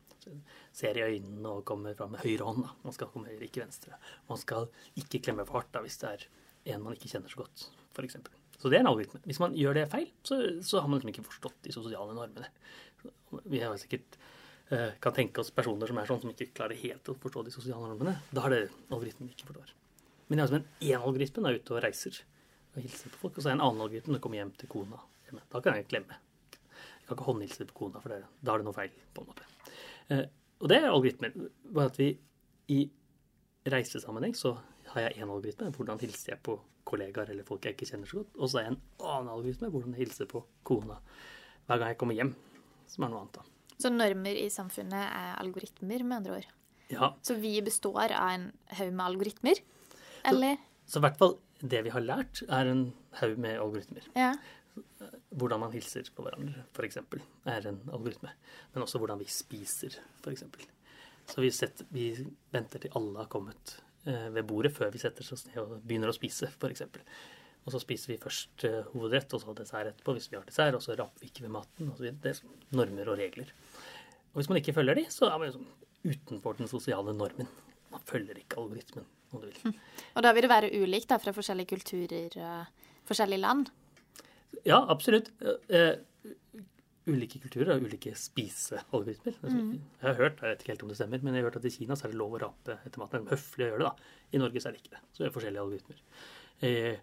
Ser 0.76 0.98
i 0.98 1.04
øynene 1.06 1.52
og 1.52 1.64
kommer 1.68 1.96
fram 1.98 2.14
med 2.14 2.24
høyre 2.24 2.48
hånd. 2.48 2.64
Da. 2.66 2.74
Man 2.84 2.96
skal 2.96 3.12
komme 3.12 3.30
høyre, 3.30 3.48
ikke 3.48 3.64
venstre. 3.64 3.98
Man 4.30 4.40
skal 4.40 4.68
ikke 5.00 5.22
klemme 5.26 5.46
for 5.48 5.60
hardt 5.60 5.72
da, 5.74 5.84
hvis 5.84 6.00
det 6.02 6.14
er 6.14 6.26
en 6.74 6.84
man 6.84 6.96
ikke 6.96 7.10
kjenner 7.12 7.32
så 7.32 7.44
godt, 7.44 7.68
f.eks. 7.96 8.18
Så 8.58 8.70
det 8.70 8.80
er 8.80 8.82
en 8.82 8.90
algoritme. 8.90 9.20
Hvis 9.24 9.38
man 9.40 9.54
gjør 9.56 9.78
det 9.78 9.86
feil, 9.92 10.08
så, 10.26 10.40
så 10.66 10.82
har 10.82 10.90
man 10.90 10.98
liksom 10.98 11.14
ikke 11.14 11.28
forstått 11.28 11.60
de 11.64 11.72
sosiale 11.72 12.16
normene. 12.16 12.50
Vi 13.48 13.60
har 13.62 13.76
sikkert 13.78 14.18
Eh, 14.70 14.88
kan 15.00 15.12
tenke 15.12 15.40
oss 15.40 15.50
personer 15.50 15.88
som 15.88 15.96
er 15.96 16.08
sånn 16.08 16.20
som 16.20 16.30
ikke 16.32 16.50
klarer 16.52 16.76
helt 16.76 17.08
å 17.08 17.14
forstå 17.16 17.46
de 17.46 17.52
sosiale 17.54 17.88
normene, 17.88 18.18
da 18.36 18.42
er 18.44 18.52
det 18.52 18.64
algoritmen 18.92 19.30
ikke 19.32 19.46
forstår. 19.48 19.70
Men 20.28 20.42
jeg 20.42 20.44
har 20.50 20.56
en 20.58 20.66
én 20.84 21.06
algoritme 21.08 21.48
er 21.48 21.56
ute 21.56 21.72
og 21.72 21.80
reiser 21.80 22.18
og 22.74 22.82
hilser 22.82 23.14
på 23.14 23.22
folk, 23.22 23.38
og 23.38 23.46
så 23.46 23.48
er 23.48 23.56
en 23.56 23.64
annen 23.64 23.80
algoritme 23.86 24.12
når 24.12 24.20
jeg 24.20 24.24
kommer 24.26 24.42
hjem 24.42 24.52
til 24.60 24.70
kona. 24.74 25.00
Da 25.54 25.62
kan 25.64 25.78
jeg 25.78 25.88
klemme. 25.88 26.18
Jeg 26.52 27.06
kan 27.06 27.16
ikke 27.16 27.28
håndhilse 27.30 27.68
på 27.70 27.78
kona, 27.80 28.02
for 28.04 28.12
det, 28.12 28.20
da 28.44 28.52
er 28.52 28.60
det 28.60 28.68
noe 28.68 28.76
feil. 28.76 28.92
på 29.16 29.24
en 29.24 29.30
måte. 29.30 29.48
Eh, 30.10 30.26
og 30.58 30.70
det 30.70 30.80
er 30.80 30.90
algoritmer. 30.90 31.36
Bare 31.74 31.92
at 31.92 32.00
vi 32.00 32.08
i 32.74 32.80
reisesammenheng 33.68 34.34
så 34.36 34.56
har 34.92 35.06
jeg 35.06 35.22
én 35.22 35.30
algoritme. 35.30 35.70
Hvordan 35.74 36.00
hilser 36.00 36.34
jeg 36.34 36.42
på 36.46 36.58
kollegaer 36.88 37.32
eller 37.32 37.46
folk 37.46 37.66
jeg 37.66 37.76
ikke 37.76 37.90
kjenner 37.90 38.08
så 38.08 38.22
godt. 38.22 38.36
Og 38.38 38.50
så 38.50 38.58
har 38.58 38.66
jeg 38.66 38.74
en 38.74 38.82
annen 39.04 39.32
algoritme. 39.34 39.70
Hvordan 39.72 39.94
jeg 39.94 40.06
hilser 40.06 40.30
på 40.30 40.42
kona 40.66 40.98
hver 41.68 41.80
gang 41.80 41.92
jeg 41.92 42.00
kommer 42.00 42.16
hjem. 42.18 42.34
Som 42.88 43.04
er 43.04 43.12
noe 43.12 43.24
annet. 43.24 43.40
da. 43.40 43.74
Så 43.78 43.90
normer 43.92 44.38
i 44.40 44.48
samfunnet 44.50 45.02
er 45.04 45.34
algoritmer, 45.38 46.02
med 46.02 46.16
andre 46.16 46.38
ord? 46.40 46.46
Ja. 46.90 47.12
Så 47.22 47.36
vi 47.38 47.52
består 47.62 48.14
av 48.16 48.30
en 48.32 48.46
haug 48.78 48.94
med 48.94 49.04
algoritmer? 49.04 49.60
Eller? 50.26 50.56
Så 50.88 50.98
i 50.98 51.04
hvert 51.04 51.18
fall 51.20 51.36
det 51.60 51.82
vi 51.84 51.92
har 51.92 52.02
lært, 52.02 52.42
er 52.48 52.70
en 52.70 52.88
haug 53.20 53.36
med 53.38 53.58
algoritmer. 53.60 54.08
Ja. 54.16 54.32
Hvordan 55.38 55.62
man 55.62 55.74
hilser 55.74 56.08
på 56.14 56.24
hverandre, 56.24 56.64
f.eks., 56.74 57.00
er 57.48 57.68
en 57.70 57.80
algoritme. 57.92 58.32
Men 58.74 58.84
også 58.84 59.00
hvordan 59.02 59.20
vi 59.20 59.28
spiser, 59.32 59.98
f.eks. 60.22 60.44
Så 61.28 61.44
vi, 61.44 61.50
setter, 61.52 61.88
vi, 61.92 62.10
venter 62.54 62.82
til 62.82 62.94
alle 62.96 63.20
har 63.20 63.28
kommet 63.32 63.74
eh, 64.08 64.28
ved 64.32 64.46
bordet 64.48 64.72
før 64.72 64.92
vi 64.94 65.02
setter 65.02 65.26
oss 65.26 65.44
ned 65.50 65.58
og 65.60 65.74
begynner 65.82 66.08
å 66.08 66.16
spise, 66.16 66.48
f.eks. 66.56 66.86
Og 67.68 67.74
så 67.74 67.82
spiser 67.82 68.14
vi 68.14 68.22
først 68.22 68.64
eh, 68.64 68.80
hovedrett, 68.94 69.34
og 69.36 69.42
så 69.42 69.54
dessert 69.56 69.90
etterpå 69.90 70.14
hvis 70.16 70.30
vi 70.32 70.38
har 70.38 70.46
dessert. 70.48 70.78
Og 70.78 70.84
så 70.84 70.96
rapper 70.96 71.20
vi 71.20 71.28
ikke 71.28 71.44
ved 71.44 71.52
maten. 71.58 71.90
Og 71.92 71.98
så 71.98 72.08
det 72.08 72.30
er 72.30 72.38
sånn 72.38 72.54
normer 72.72 73.12
og 73.12 73.20
regler. 73.20 73.50
Og 74.32 74.40
hvis 74.40 74.48
man 74.48 74.60
ikke 74.62 74.72
følger 74.78 74.96
de, 74.96 75.04
så 75.12 75.28
er 75.28 75.36
man 75.36 75.50
liksom 75.50 75.66
utenfor 76.08 76.56
den 76.56 76.70
sosiale 76.70 77.12
normen. 77.12 77.50
Man 77.92 78.04
følger 78.08 78.40
ikke 78.40 78.60
algoritmen, 78.62 79.04
om 79.32 79.42
du 79.42 79.50
vil. 79.50 79.76
Og 80.14 80.24
da 80.24 80.32
vil 80.32 80.46
det 80.46 80.52
være 80.52 80.72
ulikt 80.80 81.12
da, 81.12 81.20
fra 81.20 81.34
forskjellige 81.36 81.72
kulturer 81.74 82.40
og 82.40 82.88
forskjellige 83.08 83.44
land? 83.44 83.68
Ja, 84.66 84.82
absolutt. 84.90 85.30
Uh, 85.42 85.96
ulike 87.08 87.40
kulturer 87.40 87.72
har 87.72 87.82
ulike 87.82 88.12
spisealgoritmer. 88.18 89.36
Mm. 89.42 89.70
Jeg 89.78 90.04
har 90.04 90.16
hørt, 90.18 90.40
jeg 90.42 90.52
vet 90.52 90.64
ikke 90.64 90.72
helt 90.74 90.84
om 90.84 90.92
det 90.92 90.98
stemmer, 90.98 91.22
men 91.24 91.36
jeg 91.36 91.42
har 91.42 91.50
hørt 91.50 91.60
at 91.60 91.68
i 91.68 91.72
Kina 91.72 91.96
så 91.96 92.06
er 92.06 92.12
det 92.12 92.20
lov 92.20 92.36
å 92.36 92.40
rape 92.42 92.76
etter 92.84 93.02
maten. 93.02 93.24
Det 93.24 93.32
er 93.32 93.36
høflig 93.36 93.66
å 93.66 93.70
gjøre 93.70 93.84
det. 93.84 93.88
da. 93.88 94.24
I 94.32 94.42
Norge 94.42 94.62
så 94.62 94.70
er 94.70 94.76
det 94.76 94.82
ikke 94.82 94.94
det. 94.96 95.02
Så 95.12 95.22
det 95.22 95.28
er 95.28 95.34
forskjellige 95.36 95.64
algoritmer. 95.64 96.02
Eh, 96.68 96.98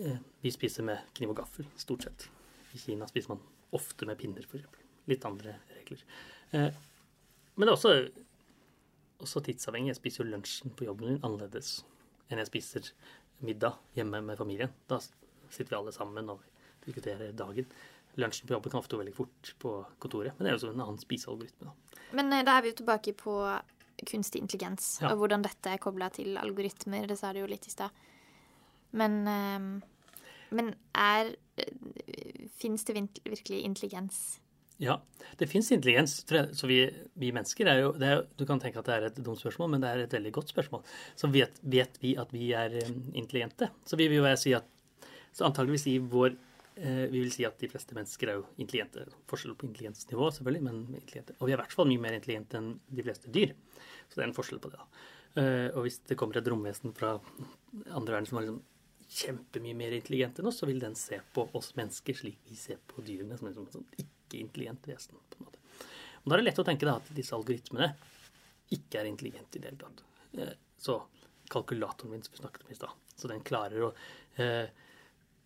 eh, 0.00 0.20
vi 0.42 0.54
spiser 0.54 0.88
med 0.88 1.14
kniv 1.18 1.34
og 1.34 1.40
gaffel, 1.42 1.68
stort 1.80 2.06
sett. 2.08 2.28
I 2.74 2.82
Kina 2.82 3.08
spiser 3.10 3.34
man 3.34 3.44
ofte 3.74 4.08
med 4.08 4.18
pinner, 4.20 4.46
f.eks. 4.48 4.82
Litt 5.10 5.26
andre 5.28 5.58
regler. 5.76 6.06
Eh, 6.56 6.84
men 7.54 7.68
det 7.68 7.70
er 7.70 7.76
også, 7.76 7.94
også 9.22 9.44
tidsavhengig. 9.46 9.92
Jeg 9.92 10.02
spiser 10.02 10.24
jo 10.24 10.32
lunsjen 10.32 10.74
på 10.74 10.88
jobben 10.88 11.12
min 11.12 11.22
annerledes 11.22 11.82
enn 12.32 12.40
jeg 12.40 12.48
spiser 12.48 12.88
middag 13.44 13.76
hjemme 13.94 14.22
med 14.24 14.38
familien. 14.40 14.72
Da 14.90 14.98
sitter 15.54 15.74
vi 15.76 15.80
alle 15.80 15.92
sammen 15.96 16.28
og 16.34 16.42
diskuterer 16.86 17.32
dagen. 17.36 17.66
Lunsjen 18.20 18.46
på 18.46 18.54
jobben 18.54 18.70
kan 18.70 18.80
ofte 18.82 18.94
gå 18.94 19.00
veldig 19.02 19.14
fort 19.16 19.54
på 19.62 19.72
kontoret, 20.02 20.34
men 20.38 20.46
det 20.46 20.52
er 20.52 20.58
jo 20.60 20.70
en 20.74 20.84
annen 20.84 21.00
spisealgoritme. 21.02 21.70
da. 21.70 22.02
Men 22.14 22.32
eh, 22.32 22.44
da 22.46 22.58
er 22.58 22.62
vi 22.66 22.70
jo 22.74 22.78
tilbake 22.82 23.14
på 23.18 23.38
kunstig 24.06 24.42
intelligens, 24.42 24.98
Ja. 25.02 25.12
og 25.12 25.18
hvordan 25.22 25.42
dette 25.42 25.70
er 25.72 25.78
kobla 25.82 26.10
til 26.14 26.36
algoritmer. 26.38 27.06
Det 27.10 27.16
sa 27.18 27.32
du 27.32 27.40
jo 27.40 27.46
litt 27.50 27.66
i 27.66 27.70
stad. 27.74 27.90
Men, 28.92 29.20
eh, 29.26 29.80
men 30.54 30.74
er 30.94 31.34
Fins 32.58 32.84
det 32.84 32.94
virkelig 33.24 33.60
intelligens? 33.64 34.40
Ja, 34.82 34.96
det 35.38 35.46
fins 35.46 35.68
intelligens. 35.72 36.24
Så 36.58 36.66
vi, 36.66 36.80
vi 37.14 37.28
mennesker 37.34 37.68
er 37.70 37.80
jo, 37.84 37.92
det 37.94 38.08
er, 38.08 38.14
jo- 38.16 38.26
Du 38.36 38.44
kan 38.46 38.58
tenke 38.58 38.78
at 38.80 38.84
det 38.88 38.94
er 38.94 39.06
et 39.06 39.14
dumt 39.22 39.38
spørsmål, 39.38 39.70
men 39.70 39.80
det 39.84 39.88
er 39.90 39.98
et 40.02 40.10
veldig 40.16 40.32
godt 40.32 40.48
spørsmål. 40.50 40.82
Så 41.16 41.30
vet, 41.30 41.60
vet 41.62 41.98
vi 42.02 42.16
at 42.18 42.32
vi 42.34 42.48
er 42.52 42.74
eh, 42.80 42.90
intelligente? 43.14 43.70
Så 43.86 43.96
vi 43.96 44.08
vil 44.08 44.18
jo 44.22 44.36
si 44.36 44.52
at 44.52 44.64
Så 45.34 45.46
antageligvis 45.48 45.86
i 45.90 45.96
vår 45.98 46.36
eh, 46.76 47.06
Vi 47.10 47.18
vil 47.18 47.32
si 47.34 47.46
at 47.46 47.58
de 47.58 47.70
fleste 47.70 47.96
mennesker 47.96 48.30
er 48.30 48.38
jo 48.38 48.46
intelligente. 48.62 49.06
Forskjell 49.30 49.56
på 49.58 49.66
intelligensnivå, 49.68 50.28
selvfølgelig, 50.36 50.62
men 50.62 50.80
intelligente. 50.94 51.34
Og 51.40 51.48
vi 51.48 51.54
er 51.54 51.58
i 51.58 51.62
hvert 51.64 51.74
fall 51.74 51.90
mye 51.90 52.04
mer 52.04 52.16
intelligente 52.18 52.60
enn 52.60 52.70
de 52.86 53.06
fleste 53.06 53.32
dyr. 53.34 53.54
Så 54.08 54.18
det 54.18 54.24
er 54.24 54.28
en 54.30 54.36
forskjell 54.36 54.62
på 54.62 54.70
det. 54.70 54.78
da. 54.78 55.10
Eh, 55.42 55.68
og 55.74 55.82
hvis 55.86 55.98
det 56.06 56.16
kommer 56.20 56.38
et 56.38 56.50
romvesen 56.50 56.94
fra 56.94 57.16
andre 57.90 58.14
verden 58.14 58.30
som 58.30 58.38
er 58.38 58.46
liksom 58.46 58.62
kjempemye 59.14 59.76
mer 59.78 59.94
intelligent 59.96 60.38
enn 60.38 60.48
oss, 60.50 60.60
så 60.62 60.68
vil 60.70 60.80
den 60.82 60.94
se 60.98 61.18
på 61.34 61.48
oss 61.58 61.72
mennesker 61.78 62.16
slik 62.16 62.38
vi 62.48 62.56
ser 62.58 62.78
på 62.90 63.02
dyrene, 63.04 63.36
som 63.38 63.48
liksom 63.50 63.66
et 63.66 63.76
sånt 63.76 63.98
ikke-intelligent 64.00 64.86
vesen. 64.88 65.18
på 65.30 65.40
en 65.40 65.48
måte. 65.48 65.58
Og 66.22 66.30
Da 66.30 66.36
er 66.36 66.42
det 66.42 66.46
lett 66.48 66.62
å 66.62 66.66
tenke 66.66 66.86
da, 66.86 66.96
at 66.96 67.10
disse 67.14 67.34
algoritmene 67.36 67.90
ikke 68.74 69.02
er 69.02 69.10
intelligente 69.10 69.58
i 69.58 69.60
det 69.60 69.72
hele 69.72 69.82
tatt. 69.82 70.04
Eh, 70.38 70.54
Så 70.78 71.02
kalkulatoren 71.48 72.10
min 72.10 72.22
som 72.22 72.32
vi 72.32 72.38
snakket 72.38 72.64
om 72.64 72.70
i 72.70 72.74
stad, 72.74 72.90
så 73.16 73.28
den 73.28 73.40
klarer 73.40 73.82
å 73.86 73.92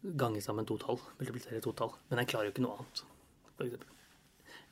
gange 0.02 0.40
sammen 0.44 0.66
to 0.66 0.76
tall, 0.78 1.00
multiplisere 1.18 1.60
to 1.64 1.72
tall, 1.72 1.94
men 2.08 2.20
den 2.20 2.28
klarer 2.30 2.48
jo 2.48 2.54
ikke 2.54 2.64
noe 2.64 2.76
annet, 2.78 3.02
for. 3.56 3.86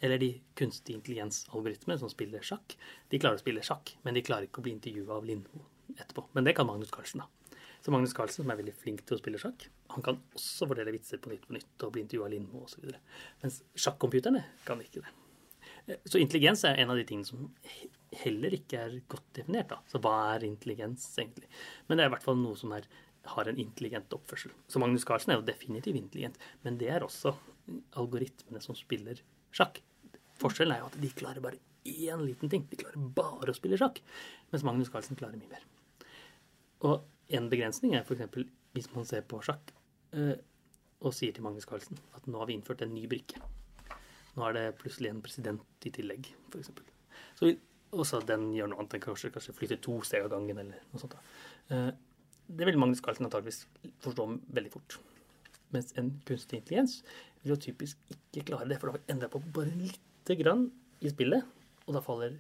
Eller 0.05 0.21
de 0.21 0.29
kunstig 0.55 0.95
intelligens-algoritmene 0.95 1.99
som 1.99 2.11
spiller 2.13 2.45
sjakk. 2.45 2.77
De 3.11 3.19
klarer 3.19 3.39
å 3.39 3.43
spille 3.43 3.65
sjakk, 3.65 3.95
men 4.05 4.15
de 4.15 4.23
klarer 4.23 4.47
ikke 4.47 4.61
å 4.61 4.67
bli 4.67 4.75
intervjua 4.77 5.17
av 5.17 5.25
Lindmo 5.25 5.65
etterpå. 5.97 6.27
Men 6.37 6.45
det 6.45 6.55
kan 6.59 6.69
Magnus 6.69 6.93
Carlsen, 6.93 7.25
da. 7.25 7.57
Så 7.83 7.93
Magnus 7.95 8.13
Carlsen, 8.17 8.45
som 8.45 8.51
er 8.53 8.59
veldig 8.61 8.75
flink 8.77 9.05
til 9.07 9.17
å 9.17 9.21
spille 9.21 9.39
sjakk, 9.41 9.69
han 9.95 10.03
kan 10.05 10.19
også 10.37 10.67
fordele 10.69 10.93
vitser 10.95 11.21
på 11.23 11.31
nytt 11.33 11.47
på 11.47 11.55
nytt 11.57 11.85
og 11.87 11.95
bli 11.95 12.03
intervjua 12.05 12.27
av 12.27 12.33
Lindmo 12.35 12.65
osv. 12.67 12.89
Mens 13.43 13.61
sjakkomputerne 13.79 14.43
kan 14.67 14.81
ikke 14.83 15.05
det. 15.05 15.13
Eh, 15.87 16.01
Så 16.05 16.19
intelligens 16.19 16.65
er 16.65 16.81
en 16.83 16.91
av 16.91 16.97
de 16.99 17.05
tingene 17.05 17.29
som 17.29 17.51
heller 18.25 18.51
ikke 18.59 18.81
er 18.81 19.01
godt 19.09 19.29
definert. 19.39 19.69
da. 19.69 19.79
Så 19.89 20.01
hva 20.03 20.35
er 20.35 20.45
intelligens 20.49 21.07
egentlig? 21.19 21.49
Men 21.89 21.97
det 21.97 22.05
er 22.05 22.11
i 22.11 22.15
hvert 22.17 22.27
fall 22.27 22.37
noe 22.37 22.57
som 22.57 22.73
er, 22.73 22.83
har 23.33 23.49
en 23.51 23.59
intelligent 23.59 24.13
oppførsel. 24.17 24.53
Så 24.69 24.81
Magnus 24.83 25.07
Carlsen 25.09 25.33
er 25.33 25.41
jo 25.41 25.47
definitivt 25.47 25.99
intelligent, 25.99 26.39
men 26.65 26.79
det 26.81 26.91
er 26.93 27.05
også 27.07 27.35
algoritmene 27.99 28.63
som 28.63 28.79
spiller 28.79 29.23
sjakk. 29.55 29.81
Forskjellen 30.41 30.77
er 30.77 30.83
jo 30.83 30.91
at 30.91 30.99
de 31.01 31.11
klarer 31.17 31.45
bare 31.45 31.61
én 31.87 32.23
liten 32.25 32.51
ting. 32.53 32.67
De 32.71 32.79
klarer 32.81 33.11
bare 33.17 33.53
å 33.53 33.57
spille 33.57 33.79
sjakk, 33.81 34.03
mens 34.53 34.65
Magnus 34.67 34.93
Carlsen 34.93 35.19
klarer 35.19 35.39
mye 35.41 35.53
mer. 35.53 35.65
Og 36.87 37.37
en 37.37 37.51
begrensning 37.51 37.97
er 37.97 38.05
f.eks. 38.05 38.47
hvis 38.77 38.91
man 38.95 39.09
ser 39.09 39.25
på 39.27 39.41
sjakk 39.45 39.73
eh, 40.15 40.37
og 41.01 41.15
sier 41.17 41.35
til 41.35 41.45
Magnus 41.47 41.67
Carlsen 41.69 41.99
at 42.17 42.27
nå 42.29 42.41
har 42.41 42.51
vi 42.51 42.57
innført 42.59 42.85
en 42.85 42.95
ny 42.95 43.07
brikke. 43.11 43.41
Nå 44.37 44.45
er 44.49 44.57
det 44.57 44.67
plutselig 44.83 45.11
en 45.11 45.23
president 45.25 45.89
i 45.89 45.93
tillegg, 45.95 46.29
f.eks. 46.53 46.75
Så 47.41 48.21
den 48.29 48.51
gjør 48.53 48.69
noe 48.71 48.83
annet 48.83 48.99
enn 48.99 49.05
kanskje, 49.07 49.31
kanskje 49.33 49.55
flytter 49.57 49.81
to 49.81 49.97
steg 50.05 50.27
av 50.27 50.35
gangen 50.35 50.59
eller 50.61 50.83
noe 50.91 51.01
sånt. 51.01 51.17
da. 51.17 51.81
Det 52.47 52.67
vil 52.69 52.79
Magnus 52.79 53.03
Carlsen 53.03 53.27
antageligvis 53.27 53.65
forstå 54.05 54.27
veldig 54.55 54.73
fort. 54.73 54.99
Mens 55.75 55.93
en 55.99 56.13
kunstig 56.29 56.61
intelligens 56.61 57.01
vil 57.43 57.55
jo 57.55 57.61
typisk 57.61 57.99
ikke 58.15 58.47
klare 58.53 58.69
det, 58.71 58.79
for 58.81 58.95
da 58.95 59.03
endrer 59.13 59.33
på 59.33 59.43
bare 59.55 59.73
lite 59.75 60.37
grann 60.39 60.69
i 61.03 61.11
spillet, 61.11 61.47
og 61.87 61.97
da 61.97 62.03
faller 62.05 62.37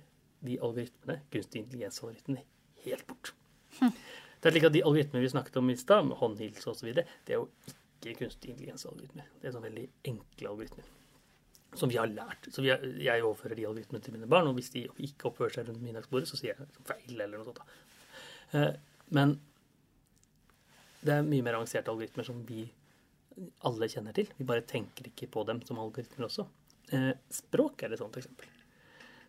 de 0.46 0.58
algoritmene, 0.62 1.18
kunstig 1.32 1.64
intelligens-algoritmene, 1.64 2.44
helt 2.84 3.06
bort. 3.08 3.32
Det 3.80 4.50
er 4.50 4.54
slik 4.54 4.68
at 4.68 4.76
De 4.76 4.84
algoritmene 4.84 5.24
vi 5.24 5.32
snakket 5.32 5.58
om 5.58 5.70
i 5.72 5.78
stad, 5.80 6.12
håndhilse 6.20 6.70
osv., 6.70 6.92
det 6.94 7.34
er 7.34 7.40
jo 7.40 7.48
ikke 7.98 8.20
kunstig 8.22 8.52
intelligens-algoritmer. 8.52 9.26
Det 9.40 9.48
er 9.48 9.56
sånn 9.56 9.66
veldig 9.66 9.88
enkle 10.12 10.52
algoritmer 10.52 10.92
som 11.76 11.90
vi 11.90 11.98
har 11.98 12.08
lært. 12.08 12.46
Så 12.52 12.62
vi 12.64 12.70
er, 12.72 12.84
jeg 13.02 13.24
overfører 13.26 13.58
de 13.58 13.66
algoritmene 13.68 14.04
til 14.04 14.14
mine 14.14 14.28
barn, 14.30 14.48
og 14.48 14.56
hvis 14.56 14.70
de 14.72 14.86
ikke 15.04 15.28
oppfører 15.28 15.58
seg 15.58 15.68
rundt 15.68 15.82
middagsbordet, 15.84 16.28
så 16.30 16.38
sier 16.38 16.54
jeg 16.54 16.84
feil 16.88 17.18
eller 17.18 17.36
noe 17.36 17.48
sånt. 17.48 17.60
da. 17.60 18.60
Eh, 18.60 18.76
Men 19.16 19.36
det 21.06 21.14
er 21.16 21.26
mye 21.26 21.44
mer 21.46 21.58
avanserte 21.58 21.92
algoritmer 21.92 22.26
som 22.26 22.42
vi 22.48 22.66
alle 23.68 23.88
kjenner 23.92 24.16
til. 24.16 24.28
Vi 24.38 24.46
bare 24.48 24.64
tenker 24.66 25.10
ikke 25.10 25.28
på 25.32 25.44
dem 25.48 25.60
som 25.66 25.80
algoritmer 25.82 26.28
også. 26.28 26.46
Eh, 26.96 27.12
Språk 27.32 27.84
er 27.84 27.92
et 27.94 28.00
sånt 28.00 28.16
eksempel. 28.18 28.48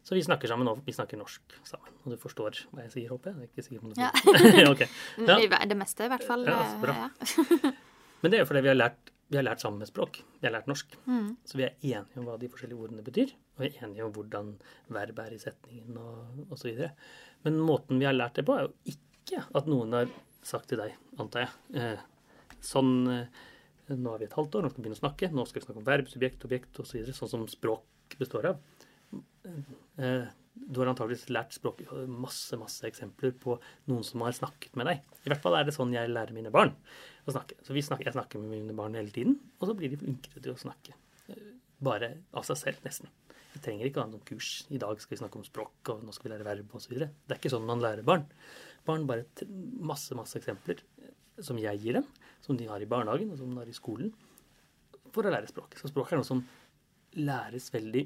Så 0.07 0.15
vi 0.15 0.23
snakker 0.23 0.47
sammen 0.47 0.69
vi 0.85 0.93
snakker 0.95 1.19
norsk 1.19 1.57
sammen. 1.67 1.91
Og 2.05 2.13
du 2.13 2.17
forstår 2.21 2.61
hva 2.71 2.85
jeg 2.85 2.93
sier, 2.93 3.09
håper 3.11 3.33
jeg? 3.33 3.41
Jeg 3.41 3.47
er 3.47 3.51
ikke 3.51 3.65
sikker 3.65 3.81
på 3.83 3.89
om 3.89 3.97
Ja. 4.05 4.69
okay. 4.71 4.87
Ja. 5.27 5.65
Det 5.67 5.77
meste, 5.77 6.07
i 6.07 6.11
hvert 6.13 6.23
fall. 6.23 6.45
Ja, 6.47 6.61
eh, 6.63 6.77
bra. 6.85 6.95
ja. 6.95 7.73
Men 8.21 8.31
det 8.31 8.39
er 8.39 8.45
jo 8.45 8.49
fordi 8.49 8.63
vi 8.63 8.71
har 8.71 8.77
lært, 8.79 9.11
vi 9.27 9.37
har 9.37 9.43
lært 9.45 9.61
samme 9.65 9.85
språk. 9.89 10.21
Vi 10.39 10.47
har 10.47 10.55
lært 10.55 10.69
norsk. 10.71 10.95
Mm. 11.11 11.27
Så 11.43 11.59
vi 11.59 11.65
er 11.67 11.75
enige 11.81 12.21
om 12.21 12.29
hva 12.29 12.37
de 12.39 12.49
forskjellige 12.53 12.87
ordene 12.87 13.03
betyr, 13.05 13.33
og 13.57 13.65
vi 13.65 13.67
er 13.67 13.83
enige 13.83 14.07
om 14.07 14.13
hvordan 14.15 14.53
verb 14.95 15.19
er 15.25 15.35
i 15.35 15.41
setningen 15.43 15.99
og 15.99 16.55
osv. 16.55 16.79
Men 17.43 17.59
måten 17.67 17.99
vi 17.99 18.07
har 18.07 18.15
lært 18.15 18.39
det 18.39 18.47
på, 18.47 18.55
er 18.55 18.69
jo 18.69 18.95
ikke 18.95 19.43
at 19.59 19.67
noen 19.67 19.91
har 19.97 20.15
sagt 20.47 20.71
til 20.71 20.81
deg, 20.81 20.95
antar 21.21 21.45
jeg, 21.45 21.51
eh, 21.81 22.57
sånn 22.63 22.95
eh, 23.13 23.45
Nå 23.87 24.11
er 24.11 24.19
vi 24.19 24.25
et 24.27 24.33
halvt 24.35 24.57
år, 24.59 24.65
nå 24.65 24.69
skal 24.69 24.81
vi 24.81 24.83
begynne 24.83 24.97
å 24.97 24.99
snakke. 24.99 25.27
Nå 25.31 25.43
skal 25.47 25.61
vi 25.61 25.63
snakke 25.63 25.79
om 25.79 25.85
verb, 25.87 26.09
subjekt, 26.11 26.41
objekt 26.43 26.79
osv. 26.81 26.89
Så 26.89 26.95
videre, 26.97 27.13
sånn 27.15 27.29
som 27.31 27.45
språk 27.47 28.17
består 28.19 28.49
av. 28.49 28.57
Eh, 29.95 30.25
du 30.57 30.79
har 30.81 30.89
antakeligvis 30.91 31.29
lært 31.31 31.55
språk 31.55 31.85
masse 32.11 32.57
masse 32.59 32.83
eksempler 32.89 33.31
på 33.39 33.55
noen 33.87 34.03
som 34.03 34.25
har 34.25 34.35
snakket 34.35 34.75
med 34.75 34.89
deg. 34.89 35.05
I 35.23 35.31
hvert 35.31 35.45
fall 35.45 35.55
er 35.55 35.69
det 35.69 35.75
sånn 35.77 35.95
jeg 35.95 36.11
lærer 36.11 36.35
mine 36.35 36.51
barn 36.51 36.73
å 37.23 37.35
snakke. 37.35 37.55
Så 37.61 37.71
snakker, 37.71 38.09
jeg 38.09 38.17
snakker 38.17 38.43
med 38.43 38.57
mine 38.57 38.75
barn 38.75 38.97
hele 38.99 39.13
tiden, 39.13 39.37
og 39.61 39.69
så 39.69 39.77
blir 39.77 39.93
de 39.93 40.01
flinkere 40.01 40.43
til 40.43 40.51
å 40.51 40.59
snakke. 40.59 40.97
Bare 41.87 42.11
av 42.35 42.43
seg 42.47 42.59
selv, 42.59 42.83
nesten. 42.83 43.11
Vi 43.53 43.63
trenger 43.63 43.87
ikke 43.87 44.01
å 44.01 44.05
ha 44.05 44.11
noen 44.11 44.25
kurs. 44.27 44.65
I 44.73 44.79
dag 44.81 44.99
skal 45.01 45.15
vi 45.15 45.21
snakke 45.21 45.39
om 45.39 45.45
språk, 45.45 45.77
og 45.93 46.03
nå 46.05 46.13
skal 46.15 46.27
vi 46.27 46.35
lære 46.35 46.45
verb 46.45 46.75
osv. 46.77 46.93
Det 46.97 47.07
er 47.07 47.39
ikke 47.39 47.53
sånn 47.53 47.65
man 47.69 47.81
lærer 47.83 48.05
barn. 48.05 48.27
Barn 48.87 49.07
bare 49.09 49.27
masse, 49.83 50.15
masse 50.17 50.39
eksempler 50.39 50.81
som 51.43 51.59
jeg 51.61 51.81
gir 51.83 51.99
dem, 51.99 52.07
som 52.41 52.57
de 52.57 52.67
har 52.69 52.81
i 52.81 52.89
barnehagen, 52.89 53.31
og 53.33 53.39
som 53.39 53.51
de 53.51 53.59
har 53.59 53.69
i 53.69 53.75
skolen, 53.75 54.13
for 55.13 55.27
å 55.27 55.33
lære 55.33 55.49
språk. 55.49 55.75
Så 55.77 55.91
språk 55.91 56.11
er 56.11 56.21
noe 56.21 56.27
som 56.27 56.41
læres 57.17 57.69
veldig 57.73 58.03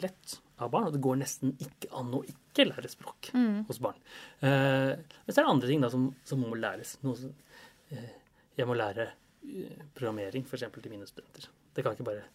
lett 0.00 0.36
av 0.60 0.70
barn, 0.72 0.88
og 0.88 0.94
det 0.94 1.02
går 1.04 1.18
nesten 1.20 1.54
ikke 1.60 1.90
an 1.96 2.12
å 2.16 2.22
ikke 2.28 2.68
lære 2.68 2.90
språk 2.92 3.32
hos 3.68 3.80
barn. 3.82 3.98
Eh, 4.44 4.92
men 4.96 5.32
så 5.32 5.40
er 5.40 5.44
det 5.44 5.54
andre 5.54 5.70
ting 5.70 5.84
da 5.84 5.90
som, 5.92 6.08
som 6.26 6.44
må 6.44 6.52
læres. 6.58 6.96
Noe 7.04 7.16
som, 7.18 7.32
eh, 7.92 8.12
jeg 8.58 8.68
må 8.68 8.76
lære 8.76 9.08
eh, 9.08 9.84
programmering, 9.96 10.44
f.eks. 10.46 10.68
til 10.76 10.92
mine 10.92 11.08
studenter. 11.08 11.48
Det 11.74 11.84
kan 11.84 11.96
ikke 11.96 12.08
bare 12.10 12.28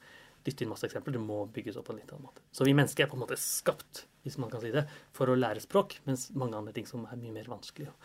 dytte 0.45 0.65
inn 0.65 0.71
masse 0.71 0.85
eksempler, 0.87 1.15
det 1.15 1.23
må 1.23 1.41
bygges 1.53 1.79
opp 1.79 1.89
på 1.89 1.95
en 1.95 2.01
litt 2.01 2.11
annen 2.13 2.27
måte. 2.27 2.43
Så 2.53 2.67
vi 2.67 2.75
mennesker 2.77 3.05
er 3.05 3.09
på 3.11 3.17
en 3.17 3.23
måte 3.23 3.37
skapt, 3.41 4.05
hvis 4.25 4.37
man 4.41 4.51
kan 4.51 4.61
si 4.63 4.71
det, 4.73 4.85
for 5.15 5.31
å 5.31 5.37
lære 5.37 5.63
språk, 5.63 5.97
mens 6.05 6.29
mange 6.37 6.57
andre 6.59 6.75
ting 6.75 6.87
som 6.89 7.07
er 7.09 7.19
mye 7.21 7.33
mer 7.35 7.49
vanskelig 7.49 7.89
å, 7.89 7.95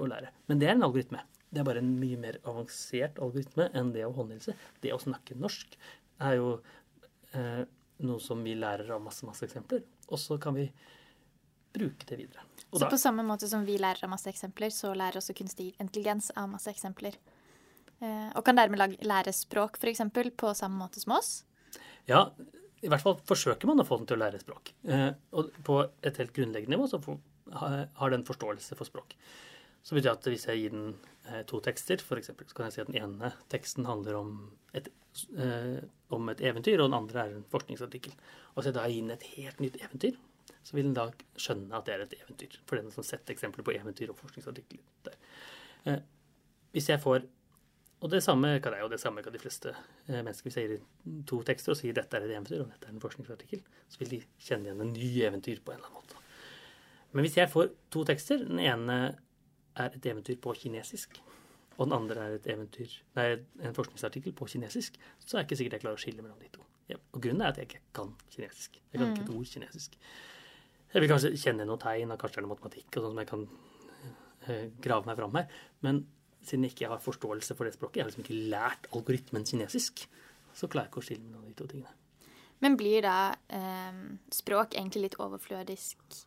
å 0.00 0.08
lære. 0.08 0.32
Men 0.50 0.62
det 0.62 0.70
er 0.70 0.76
en 0.76 0.86
algoritme. 0.88 1.22
Det 1.52 1.62
er 1.62 1.68
bare 1.68 1.84
en 1.84 1.94
mye 2.00 2.18
mer 2.20 2.40
avansert 2.48 3.20
algoritme 3.22 3.68
enn 3.76 3.92
det 3.94 4.04
å 4.06 4.14
håndhilse. 4.16 4.56
Det 4.82 4.92
å 4.94 5.00
snakke 5.00 5.38
norsk 5.38 5.76
er 6.26 6.38
jo 6.40 6.50
eh, 7.36 7.62
noe 8.06 8.20
som 8.20 8.42
vi 8.44 8.56
lærer 8.58 8.90
av 8.96 9.04
masse, 9.04 9.24
masse 9.28 9.46
eksempler, 9.46 9.84
og 10.08 10.20
så 10.20 10.40
kan 10.42 10.56
vi 10.56 10.66
bruke 11.76 12.08
det 12.08 12.18
videre. 12.18 12.44
Og 12.70 12.80
Så 12.80 12.86
da, 12.86 12.90
på 12.90 13.00
samme 13.00 13.24
måte 13.26 13.48
som 13.48 13.64
vi 13.68 13.76
lærer 13.80 14.04
av 14.04 14.12
masse 14.12 14.30
eksempler, 14.32 14.72
så 14.72 14.94
lærer 14.96 15.20
også 15.20 15.36
kunstig 15.36 15.74
intelligens 15.82 16.32
av 16.36 16.48
masse 16.50 16.72
eksempler. 16.72 17.16
Eh, 18.00 18.30
og 18.36 18.44
kan 18.44 18.58
dermed 18.58 18.98
lære 19.04 19.32
språk 19.32 19.78
f.eks. 19.80 20.02
på 20.36 20.54
samme 20.56 20.80
måte 20.80 21.00
som 21.00 21.16
oss. 21.16 21.44
Ja, 22.06 22.28
i 22.84 22.90
hvert 22.90 23.02
fall 23.02 23.18
forsøker 23.26 23.70
man 23.70 23.82
å 23.82 23.86
få 23.86 23.98
den 24.00 24.08
til 24.10 24.18
å 24.18 24.22
lære 24.22 24.40
språk. 24.42 24.70
Eh, 24.86 25.10
og 25.38 25.50
på 25.66 25.80
et 26.06 26.20
helt 26.20 26.34
grunnleggende 26.36 26.76
nivå 26.76 26.88
så 26.90 27.00
har 28.00 28.12
den 28.12 28.26
forståelse 28.26 28.78
for 28.78 28.88
språk. 28.88 29.16
Så 29.86 29.94
betyr 29.94 30.08
det 30.08 30.14
at 30.16 30.28
hvis 30.30 30.46
jeg 30.48 30.60
gir 30.60 30.74
den 30.74 30.86
eh, 31.30 31.42
to 31.50 31.60
tekster, 31.62 32.02
f.eks., 32.02 32.30
så 32.30 32.58
kan 32.58 32.68
jeg 32.68 32.76
si 32.76 32.82
at 32.82 32.90
den 32.90 33.00
ene 33.00 33.32
teksten 33.52 33.86
handler 33.86 34.18
om 34.20 34.32
et, 34.76 34.90
eh, 35.38 35.82
om 36.14 36.32
et 36.32 36.42
eventyr, 36.42 36.80
og 36.80 36.90
den 36.90 36.98
andre 36.98 37.22
er 37.22 37.36
en 37.36 37.46
forskningsartikkel. 37.52 38.14
Og 38.54 38.66
så 38.66 38.74
da 38.74 38.86
gir 38.90 39.02
den 39.02 39.14
et 39.14 39.28
helt 39.36 39.62
nytt 39.62 39.78
eventyr, 39.82 40.18
så 40.66 40.78
vil 40.78 40.88
den 40.88 40.98
da 40.98 41.08
skjønne 41.38 41.78
at 41.78 41.86
det 41.86 41.94
er 41.94 42.04
et 42.06 42.18
eventyr. 42.20 42.58
For 42.66 42.78
den 42.78 42.90
som 42.94 43.06
setter 43.06 43.34
eksempler 43.34 43.66
på 43.66 43.74
eventyr 43.74 44.10
og 44.10 44.18
forskningsartikler 44.18 44.82
der. 45.06 46.02
Hvis 46.74 46.90
jeg 46.90 47.00
får 47.02 47.22
og 48.06 48.12
det 48.12 48.22
samme 48.22 48.52
kan 48.62 48.76
jeg, 48.76 48.86
og 48.86 48.92
det 48.92 49.00
samme 49.02 49.22
kan 49.24 49.34
de 49.34 49.40
fleste 49.42 49.72
eh, 49.72 50.20
mennesker. 50.20 50.46
Hvis 50.46 50.58
jeg 50.60 50.68
gir 50.70 51.22
to 51.26 51.40
tekster 51.46 51.74
og 51.74 51.78
sier 51.80 51.96
dette 51.96 52.14
er 52.14 52.26
et 52.26 52.34
eventyr, 52.36 52.60
og 52.62 52.70
dette 52.70 52.86
er 52.86 52.94
en 52.94 53.02
forskningsartikkel, 53.02 53.64
så 53.90 54.02
vil 54.02 54.12
de 54.12 54.20
kjenne 54.46 54.68
igjen 54.68 54.84
en 54.84 54.92
ny 54.94 55.08
eventyr 55.26 55.62
på 55.66 55.74
en 55.74 55.80
eller 55.80 55.90
annen 55.90 56.04
måte. 56.04 56.22
Men 57.16 57.26
hvis 57.26 57.38
jeg 57.40 57.50
får 57.50 57.72
to 57.90 58.04
tekster, 58.06 58.44
den 58.46 58.62
ene 58.62 58.98
er 59.74 59.98
et 59.98 60.06
eventyr 60.06 60.38
på 60.42 60.54
kinesisk, 60.60 61.18
og 61.76 61.88
den 61.88 61.96
andre 61.98 62.22
er 62.22 62.38
et 62.38 62.48
eventyr, 62.54 62.94
nei, 63.18 63.26
en 63.66 63.76
forskningsartikkel 63.76 64.36
på 64.38 64.48
kinesisk, 64.54 64.96
så 65.18 65.36
er 65.36 65.42
det 65.42 65.48
ikke 65.48 65.58
sikkert 65.60 65.78
jeg 65.78 65.84
klarer 65.84 65.98
å 65.98 66.04
skille 66.06 66.22
mellom 66.22 66.40
de 66.40 66.52
to. 66.54 66.62
Og 66.94 67.18
grunnen 67.18 67.42
er 67.42 67.50
at 67.50 67.58
jeg 67.58 67.66
ikke 67.72 67.82
kan 67.98 68.12
kinesisk. 68.30 68.78
Jeg 68.92 69.00
kan 69.00 69.10
ikke 69.10 69.26
et 69.26 69.32
ord 69.34 69.48
kinesisk. 69.50 69.96
Jeg 70.94 71.02
vil 71.02 71.10
kanskje 71.10 71.32
kjenne 71.42 71.66
noen 71.66 71.82
tegn, 71.82 72.12
og 72.14 72.20
kanskje 72.22 72.38
er 72.38 72.46
det 72.46 72.52
matematikk 72.52 72.88
og 72.92 73.02
sånn 73.02 73.16
som 73.16 73.24
jeg 73.24 73.30
kan 73.32 73.48
eh, 74.46 74.68
grave 74.86 75.08
meg 75.08 75.18
fram 75.18 75.40
her. 75.40 75.56
Men 75.82 76.04
siden 76.46 76.66
jeg 76.66 76.76
ikke 76.76 76.90
har 76.92 77.02
forståelse 77.02 77.56
for 77.58 77.68
det 77.68 77.76
språket, 77.76 78.00
jeg 78.00 78.06
har 78.06 78.12
liksom 78.12 78.26
ikke 78.26 78.50
lært 78.54 78.88
algoritmen 78.94 79.46
kinesisk, 79.48 80.06
så 80.56 80.68
klarer 80.70 80.86
jeg 80.86 80.94
ikke 80.94 81.02
å 81.02 81.08
skille 81.08 81.26
mellom 81.26 81.48
de 81.50 81.56
to 81.58 81.68
tingene. 81.70 81.92
Men 82.64 82.78
blir 82.80 83.04
da 83.04 83.34
eh, 83.52 83.98
språk 84.32 84.78
egentlig 84.78 85.08
litt 85.08 85.18
overflødisk 85.20 86.22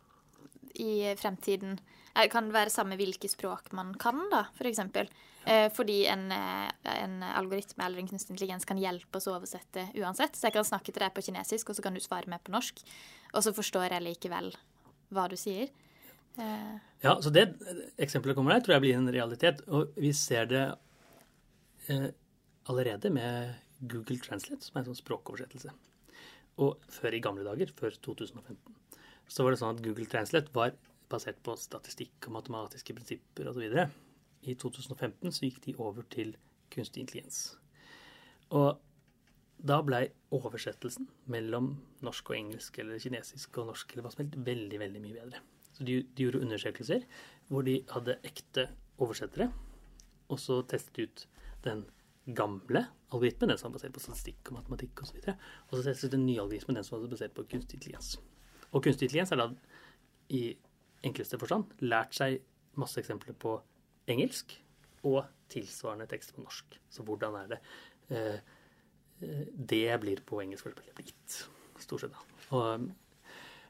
i 0.80 1.16
fremtiden? 1.18 1.80
Det 2.14 2.28
Kan 2.34 2.52
være 2.54 2.74
samme 2.74 2.98
hvilke 3.00 3.30
språk 3.32 3.72
man 3.78 3.94
kan, 3.98 4.22
da, 4.32 4.44
for 4.58 4.70
eksempel? 4.70 5.10
Eh, 5.50 5.70
fordi 5.74 6.04
en, 6.12 6.28
eh, 6.36 6.70
en 6.84 7.24
algoritme 7.24 7.86
eller 7.86 8.02
en 8.02 8.10
kunstig 8.12 8.36
intelligens 8.36 8.68
kan 8.68 8.78
hjelpe 8.78 9.18
oss 9.18 9.30
å 9.30 9.38
oversette 9.38 9.88
uansett. 9.96 10.36
Så 10.36 10.50
jeg 10.50 10.58
kan 10.58 10.68
snakke 10.68 10.92
til 10.92 11.02
deg 11.02 11.14
på 11.16 11.24
kinesisk, 11.26 11.70
og 11.70 11.78
så 11.78 11.86
kan 11.86 11.96
du 11.96 12.04
svare 12.04 12.30
meg 12.30 12.44
på 12.44 12.54
norsk. 12.54 12.84
Og 13.34 13.46
så 13.46 13.54
forstår 13.56 13.96
jeg 13.96 14.06
likevel 14.06 14.52
hva 15.16 15.30
du 15.32 15.38
sier. 15.40 15.72
Eh, 16.38 16.78
Ja, 17.02 17.16
så 17.24 17.32
det 17.32 17.46
eksempelet 17.98 18.36
kommer 18.36 18.52
der, 18.52 18.60
tror 18.66 18.76
jeg 18.76 18.84
blir 18.84 18.98
en 18.98 19.12
realitet. 19.12 19.62
Og 19.72 19.94
vi 19.96 20.12
ser 20.12 20.50
det 20.52 20.66
eh, 21.88 22.10
allerede 22.68 23.10
med 23.10 23.56
Google 23.80 24.20
Translate, 24.20 24.66
som 24.66 24.76
er 24.76 24.84
en 24.84 24.90
sånn 24.92 25.00
språkoversettelse. 25.00 25.72
Og 26.60 26.84
før 26.92 27.16
i 27.16 27.22
gamle 27.24 27.46
dager, 27.48 27.72
før 27.72 27.96
2015, 28.04 28.76
så 29.32 29.46
var 29.46 29.56
det 29.56 29.62
sånn 29.62 29.78
at 29.78 29.84
Google 29.86 30.10
Translate 30.12 30.52
var 30.52 30.76
basert 31.10 31.40
på 31.46 31.56
statistikk 31.58 32.28
og 32.28 32.36
matematiske 32.36 32.96
prinsipper 32.98 33.48
osv. 33.50 33.64
I 34.44 34.56
2015 34.60 35.32
så 35.32 35.48
gikk 35.48 35.62
de 35.66 35.78
over 35.80 36.04
til 36.12 36.36
kunstig 36.74 37.06
intelligens. 37.06 37.56
Og 38.52 38.76
da 39.60 39.80
blei 39.84 40.06
oversettelsen 40.36 41.08
mellom 41.32 41.74
norsk 42.06 42.32
og 42.32 42.38
engelsk 42.38 42.78
eller 42.80 43.00
kinesisk 43.02 43.58
og 43.60 43.72
norsk 43.72 43.92
eller 43.94 44.06
hva 44.06 44.12
som 44.14 44.24
helst 44.24 44.38
veldig, 44.48 44.80
veldig 44.84 45.02
mye 45.04 45.18
bedre. 45.18 45.42
Så 45.80 45.88
de, 45.88 46.02
de 46.04 46.26
gjorde 46.28 46.44
undersøkelser 46.44 47.06
hvor 47.50 47.64
de 47.66 47.80
hadde 47.90 48.20
ekte 48.28 48.68
oversettere, 49.00 49.48
og 50.30 50.42
så 50.44 50.60
testet 50.70 51.00
ut 51.00 51.24
den 51.64 51.86
gamle 52.36 52.84
algoritmen, 53.10 53.50
den 53.50 53.58
som 53.58 53.72
var 53.72 53.80
basert 53.80 53.96
på 53.96 54.04
statistikk 54.04 54.52
og 54.52 54.60
matematikk 54.60 55.02
osv., 55.02 55.18
og, 55.18 55.24
så 55.24 55.36
og 55.72 55.80
så 55.80 55.86
testet 55.88 56.12
ut 56.12 56.18
den 56.18 56.28
nye 56.28 56.44
algoritmen, 56.44 56.78
den 56.78 56.86
som 56.86 57.00
var 57.00 57.10
basert 57.10 57.34
på 57.34 57.48
kunstig 57.50 57.80
intelligens. 57.80 58.18
Og 58.70 58.84
kunstig 58.84 59.08
intelligens 59.08 59.34
er 59.34 59.42
da 59.42 59.48
i 60.36 60.44
enkleste 61.08 61.40
forstand 61.42 61.80
lært 61.82 62.14
seg 62.18 62.42
masse 62.80 63.00
eksempler 63.02 63.38
på 63.40 63.56
engelsk 64.12 64.54
og 65.08 65.24
tilsvarende 65.50 66.10
tekst 66.12 66.36
på 66.36 66.44
norsk. 66.44 66.78
Så 66.92 67.06
hvordan 67.08 67.38
er 67.40 67.54
det 67.56 67.60
eh, 68.14 68.58
det 69.20 70.00
blir 70.04 70.22
på 70.28 70.40
engelsk 70.44 70.68
for 70.68 70.72
eksempel 70.76 70.94
blitt, 71.02 71.40
stort 71.82 72.04
sett 72.04 72.14
da. 72.14 72.22
Og, 72.56 72.86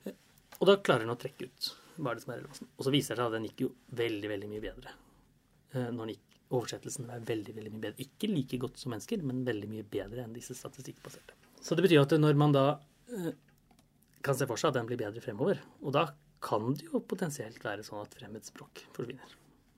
eh, 0.10 0.17
og 0.60 0.67
da 0.67 0.76
klarer 0.82 1.06
den 1.06 1.13
å 1.13 1.22
trekke 1.22 1.48
ut 1.48 1.69
hva 2.00 2.12
er 2.14 2.20
det 2.20 2.24
som 2.24 2.34
er 2.34 2.40
relevansen. 2.42 2.68
Og 2.78 2.86
så 2.88 2.92
viser 2.96 3.16
det 3.16 3.22
seg 3.24 3.30
at 3.30 3.36
den 3.38 3.48
gikk 3.50 3.64
jo 3.66 3.70
veldig, 4.00 4.30
veldig 4.34 4.50
mye 4.54 4.64
bedre. 4.64 4.94
Eh, 5.74 5.90
Når 5.92 6.00
den 6.06 6.14
gikk, 6.16 6.26
oversettelsen 6.50 7.06
var 7.10 7.20
veldig, 7.28 7.54
veldig 7.60 7.72
mye 7.76 7.84
bedre. 7.88 8.06
Ikke 8.08 8.30
like 8.32 8.58
godt 8.62 8.80
som 8.82 8.92
mennesker, 8.96 9.22
men 9.24 9.44
veldig 9.46 9.70
mye 9.70 9.84
bedre 9.86 10.24
enn 10.24 10.34
disse 10.34 10.56
statistikkbaserte. 10.58 11.36
Så 11.62 11.76
det 11.78 11.84
betyr 11.86 12.02
at 12.02 12.16
når 12.18 12.40
man 12.40 12.56
da 12.56 12.64
eh, 13.12 13.34
kan 14.26 14.36
se 14.36 14.48
for 14.50 14.58
seg 14.60 14.72
at 14.72 14.80
den 14.80 14.88
blir 14.90 14.98
bedre 15.00 15.22
fremover, 15.22 15.60
og 15.84 15.94
da 15.94 16.08
kan 16.42 16.72
det 16.74 16.88
jo 16.88 17.02
potensielt 17.04 17.60
være 17.64 17.84
sånn 17.84 18.02
at 18.02 18.16
fremmedspråk 18.16 18.86
forsvinner. 18.96 19.36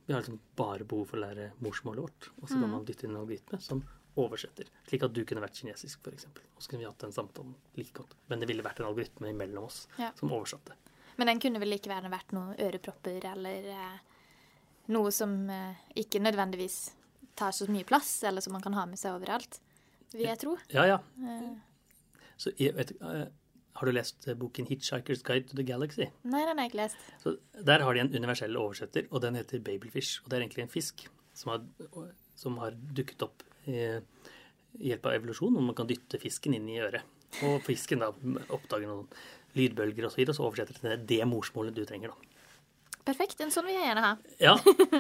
Vi 0.08 0.14
har 0.14 0.22
liksom 0.22 0.40
bare 0.58 0.86
behov 0.86 1.08
for 1.12 1.18
å 1.20 1.24
lære 1.26 1.50
morsmålet 1.64 2.04
vårt, 2.06 2.30
og 2.42 2.48
så 2.50 2.60
kan 2.62 2.70
man 2.72 2.86
dytte 2.86 3.06
inn 3.08 3.16
en 3.16 3.22
algoritme 3.24 3.60
som 3.62 3.82
oversetter. 4.20 4.68
Slik 4.90 5.04
at 5.08 5.14
du 5.16 5.22
kunne 5.26 5.42
vært 5.44 5.56
kinesisk, 5.62 6.02
f.eks. 6.04 6.26
Og 6.28 6.62
så 6.62 6.70
kunne 6.72 6.84
vi 6.84 6.88
hatt 6.90 7.00
den 7.04 7.14
samtalen 7.16 7.54
like 7.78 7.94
godt. 7.96 8.16
Men 8.30 8.42
det 8.42 8.50
ville 8.50 8.66
vært 8.66 8.82
en 8.82 8.90
algoritme 8.90 9.30
imellom 9.32 9.68
oss 9.70 9.88
Ja. 9.98 10.12
som 10.20 10.34
oversatte. 10.36 10.76
Men 11.18 11.28
den 11.32 11.40
kunne 11.44 11.60
vel 11.62 11.74
likevel 11.76 12.08
vært 12.12 12.32
noen 12.36 12.56
ørepropper 12.62 13.26
eller 13.34 13.68
eh, 13.74 14.00
noe 14.94 15.12
som 15.16 15.34
eh, 15.50 15.76
ikke 16.02 16.22
nødvendigvis 16.24 16.80
tar 17.40 17.52
så 17.56 17.68
mye 17.72 17.88
plass, 17.88 18.24
eller 18.28 18.42
som 18.44 18.54
man 18.54 18.64
kan 18.64 18.74
ha 18.76 18.86
med 18.86 19.00
seg 19.00 19.16
overalt, 19.16 19.60
vil 20.14 20.28
jeg 20.28 20.40
tro. 20.42 20.58
Ja, 20.74 20.86
ja. 20.86 20.98
Eh, 21.24 21.52
Så 22.42 22.52
jeg 22.58 22.74
vet, 22.74 22.92
har 23.02 23.86
du 23.86 23.92
lest 23.94 24.26
boken 24.36 24.66
'Hitchhiker's 24.68 25.22
Guide 25.24 25.48
to 25.48 25.56
the 25.56 25.64
Galaxy'? 25.64 26.10
nei, 26.24 26.42
den 26.46 26.58
har 26.58 26.66
jeg 26.66 26.72
ikke 26.72 26.82
lest. 26.84 26.98
Så 27.24 27.38
Der 27.66 27.84
har 27.84 27.94
de 27.94 28.00
en 28.02 28.16
universell 28.16 28.58
oversetter, 28.58 29.08
og 29.12 29.22
den 29.22 29.36
heter 29.36 29.60
babelfish. 29.60 30.22
Og 30.24 30.30
det 30.30 30.38
er 30.38 30.42
egentlig 30.42 30.64
en 30.64 30.74
fisk 30.74 31.08
som 31.34 31.52
har, 31.52 31.62
som 32.36 32.58
har 32.58 32.72
dukket 32.72 33.22
opp 33.22 33.44
i, 33.68 34.02
i 34.80 34.90
hjelp 34.90 35.06
av 35.06 35.14
evolusjon, 35.14 35.54
hvor 35.54 35.62
man 35.62 35.76
kan 35.76 35.88
dytte 35.88 36.20
fisken 36.20 36.54
inn 36.54 36.68
i 36.70 36.80
øret. 36.82 37.02
Og 37.44 37.62
fisken 37.64 38.00
da 38.00 38.10
oppdager 38.50 38.88
noen 38.90 39.08
lydbølger 39.58 40.06
og 40.08 40.14
så 40.14 40.26
så 40.34 40.46
oversetter 40.48 40.74
det 40.78 40.82
til 40.82 41.06
det 41.12 41.28
morsmålet 41.28 41.76
du 41.76 41.84
trenger. 41.86 42.10
da. 42.14 42.38
Perfekt, 43.06 43.40
en 43.42 43.50
sånn 43.52 43.66
vil 43.66 43.74
jeg 43.80 43.88
gjerne 43.88 44.04
ha. 44.06 44.12
Ja, 44.40 44.56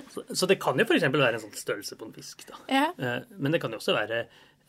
Så, 0.09 0.23
så 0.33 0.47
det 0.49 0.57
kan 0.59 0.79
jo 0.79 0.85
f.eks. 0.87 1.03
være 1.13 1.35
en 1.37 1.43
sånn 1.43 1.53
størrelse 1.53 1.95
på 1.99 2.07
en 2.09 2.13
fisk. 2.15 2.45
da. 2.49 2.57
Ja. 2.67 2.87
Eh, 2.97 3.27
Men 3.37 3.51
det 3.53 3.61
kan 3.61 3.71
jo 3.71 3.77
også 3.77 3.93
være 3.93 4.23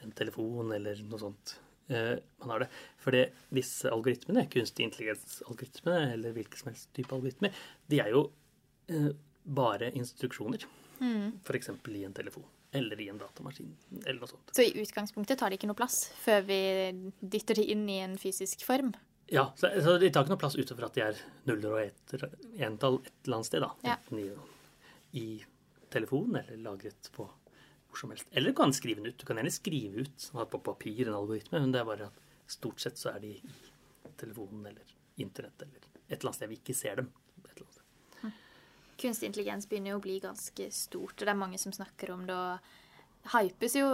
en 0.04 0.12
telefon 0.18 0.72
eller 0.76 1.00
noe 1.08 1.18
sånt. 1.22 1.54
eh, 1.88 2.18
Man 2.42 2.50
har 2.52 2.64
det. 2.64 2.68
Fordi 3.00 3.22
disse 3.50 3.88
algoritmene, 3.90 4.44
kunstig 4.52 4.84
intelligens-algoritmene, 4.84 6.12
eller 6.12 6.32
hvilken 6.36 6.58
som 6.60 6.68
helst 6.72 6.90
type 6.94 7.14
algoritmer, 7.16 7.54
de 7.88 8.00
er 8.04 8.10
jo 8.12 8.26
eh, 8.92 9.08
bare 9.48 9.88
instruksjoner. 9.96 10.66
Mm. 11.00 11.38
F.eks. 11.42 11.70
i 11.88 12.04
en 12.06 12.12
telefon 12.14 12.44
eller 12.72 13.00
i 13.04 13.08
en 13.10 13.18
datamaskin 13.20 13.72
eller 14.06 14.20
noe 14.22 14.28
sånt. 14.30 14.52
Så 14.56 14.62
i 14.64 14.70
utgangspunktet 14.80 15.36
tar 15.40 15.50
det 15.52 15.58
ikke 15.58 15.68
noe 15.68 15.76
plass 15.76 16.06
før 16.22 16.44
vi 16.46 16.60
dytter 17.20 17.58
de 17.58 17.64
inn 17.74 17.82
i 17.90 17.98
en 18.04 18.14
fysisk 18.20 18.62
form. 18.64 18.92
Ja, 19.32 19.46
så, 19.56 19.70
så 19.80 19.94
de 19.98 20.10
tar 20.12 20.26
ikke 20.26 20.34
noe 20.34 20.40
plass 20.42 20.56
utover 20.58 20.84
at 20.90 20.96
de 20.96 21.04
er 21.06 21.20
nuller 21.48 21.70
og 21.72 21.78
etter 21.86 22.26
entall 22.66 22.98
et 23.00 23.14
eller 23.24 23.38
annet 23.38 23.48
sted. 23.48 23.64
da. 23.64 23.70
Ja. 23.86 23.94
Enten 23.96 24.18
i, 24.20 24.26
i 25.16 25.26
telefonen 25.92 26.42
eller 26.42 26.60
lagret 26.66 27.08
på 27.14 27.24
hvor 27.24 28.00
som 28.00 28.12
helst. 28.12 28.28
Eller 28.30 28.52
du 28.52 28.58
kan 28.60 28.72
skrive 28.76 29.00
den 29.00 29.08
ut. 29.12 29.16
Du 29.20 29.24
kan 29.28 29.40
gjerne 29.40 29.52
skrive 29.52 30.04
ut 30.04 30.26
sånn 30.26 30.42
at 30.44 30.52
på 30.52 30.60
papir 30.64 31.06
en 31.06 31.16
algoritme, 31.16 31.60
men 31.60 31.72
det 31.72 31.80
er 31.80 31.88
bare 31.88 32.10
at 32.10 32.20
stort 32.52 32.84
sett 32.84 33.00
så 33.00 33.14
er 33.14 33.24
de 33.24 33.32
i 33.38 34.12
telefonen 34.20 34.68
eller 34.68 34.92
internett 35.20 35.64
eller 35.64 35.80
et 35.80 36.18
eller 36.18 36.28
annet 36.28 36.38
sted 36.42 36.52
vi 36.52 36.60
ikke 36.60 36.76
ser 36.76 37.00
dem. 37.00 37.08
Et 37.40 37.50
eller 37.54 37.66
annet 37.66 37.78
sted. 37.78 38.38
Kunstig 39.02 39.30
intelligens 39.30 39.68
begynner 39.68 39.94
jo 39.94 40.00
å 40.02 40.04
bli 40.04 40.18
ganske 40.22 40.68
stort, 40.76 41.16
og 41.16 41.24
det 41.24 41.32
er 41.32 41.40
mange 41.40 41.60
som 41.60 41.72
snakker 41.72 42.12
om 42.12 42.28
det. 42.28 42.36
og 42.36 42.80
hypes 43.32 43.76
jo 43.78 43.86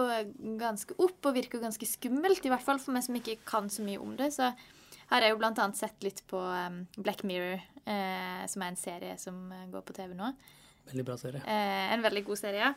ganske 0.59 0.95
opp 0.97 1.27
og 1.29 1.35
virker 1.35 1.61
ganske 1.61 1.85
skummelt, 1.85 2.43
i 2.45 2.51
hvert 2.51 2.65
fall 2.65 2.79
for 2.81 2.95
meg 2.95 3.05
som 3.05 3.17
ikke 3.19 3.37
kan 3.47 3.69
så 3.69 3.85
mye 3.85 4.01
om 4.01 4.15
det. 4.17 4.31
Så 4.35 4.49
har 5.09 5.25
jeg 5.25 5.33
jo 5.33 5.39
blant 5.41 5.59
annet 5.61 5.79
sett 5.79 6.05
litt 6.05 6.21
på 6.29 6.39
um, 6.39 6.83
Black 6.97 7.23
Mirror, 7.25 7.61
eh, 7.85 8.45
som 8.49 8.63
er 8.63 8.71
en 8.71 8.79
serie 8.79 9.17
som 9.21 9.51
eh, 9.55 9.67
går 9.71 9.85
på 9.87 9.95
TV 9.97 10.13
nå. 10.17 10.31
Veldig 10.89 11.05
bra 11.05 11.17
serie. 11.17 11.41
Eh, 11.45 11.93
en 11.93 12.05
veldig 12.05 12.23
god 12.27 12.41
serie. 12.41 12.73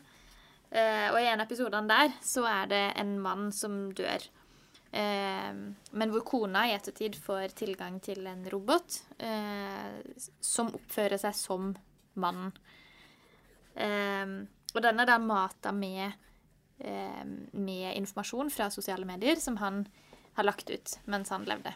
Eh, 0.73 1.09
og 1.12 1.18
i 1.21 1.29
en 1.29 1.42
episode 1.45 1.83
der 1.88 2.14
så 2.25 2.47
er 2.49 2.71
det 2.71 2.85
en 3.01 3.18
mann 3.21 3.51
som 3.53 3.90
dør. 3.97 4.25
Eh, 4.92 5.53
men 5.53 6.12
hvor 6.12 6.25
kona 6.29 6.64
i 6.68 6.75
ettertid 6.77 7.18
får 7.21 7.53
tilgang 7.61 7.99
til 8.05 8.25
en 8.29 8.45
robot 8.53 9.03
eh, 9.21 10.01
som 10.40 10.73
oppfører 10.73 11.21
seg 11.21 11.37
som 11.37 11.75
mannen. 12.14 12.53
Og 13.73 14.81
den 14.85 15.01
er 15.01 15.09
da 15.09 15.14
mata 15.16 15.71
med, 15.73 16.12
med 16.77 17.87
informasjon 17.97 18.51
fra 18.53 18.66
sosiale 18.73 19.09
medier 19.09 19.40
som 19.40 19.57
han 19.62 19.87
har 20.37 20.45
lagt 20.45 20.68
ut 20.68 20.92
mens 21.09 21.33
han 21.33 21.47
levde. 21.49 21.73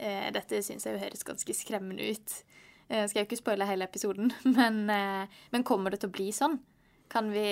Eh, 0.00 0.30
dette 0.32 0.62
syns 0.64 0.86
jeg 0.86 0.96
jo 0.96 1.02
høres 1.02 1.26
ganske 1.28 1.54
skremmende 1.56 2.06
ut. 2.14 2.34
Eh, 2.88 3.04
skal 3.06 3.22
jo 3.22 3.28
ikke 3.28 3.38
spoile 3.38 3.68
hele 3.68 3.86
episoden, 3.86 4.32
men, 4.58 4.82
eh, 4.90 5.40
men 5.52 5.66
kommer 5.66 5.92
det 5.94 6.00
til 6.02 6.12
å 6.12 6.16
bli 6.18 6.30
sånn? 6.34 6.60
kan 7.10 7.26
vi 7.34 7.42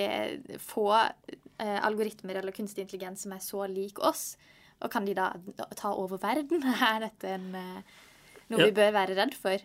få 0.63 0.85
eh, 0.95 1.79
algoritmer 1.83 2.37
eller 2.39 2.55
kunstig 2.55 2.85
intelligens 2.85 3.25
som 3.25 3.33
er 3.35 3.41
så 3.43 3.65
lik 3.67 3.99
oss? 4.07 4.37
Og 4.79 4.93
kan 4.93 5.03
de 5.03 5.17
da 5.19 5.33
ta 5.75 5.91
over 5.99 6.21
verden? 6.23 6.63
Er 6.93 7.01
dette 7.09 7.33
en, 7.35 7.49
noe 7.51 8.61
Ja. 8.61 8.69
vi 8.69 8.77
bør 8.77 8.93
være 8.95 9.17
redd 9.19 9.35
for? 9.35 9.65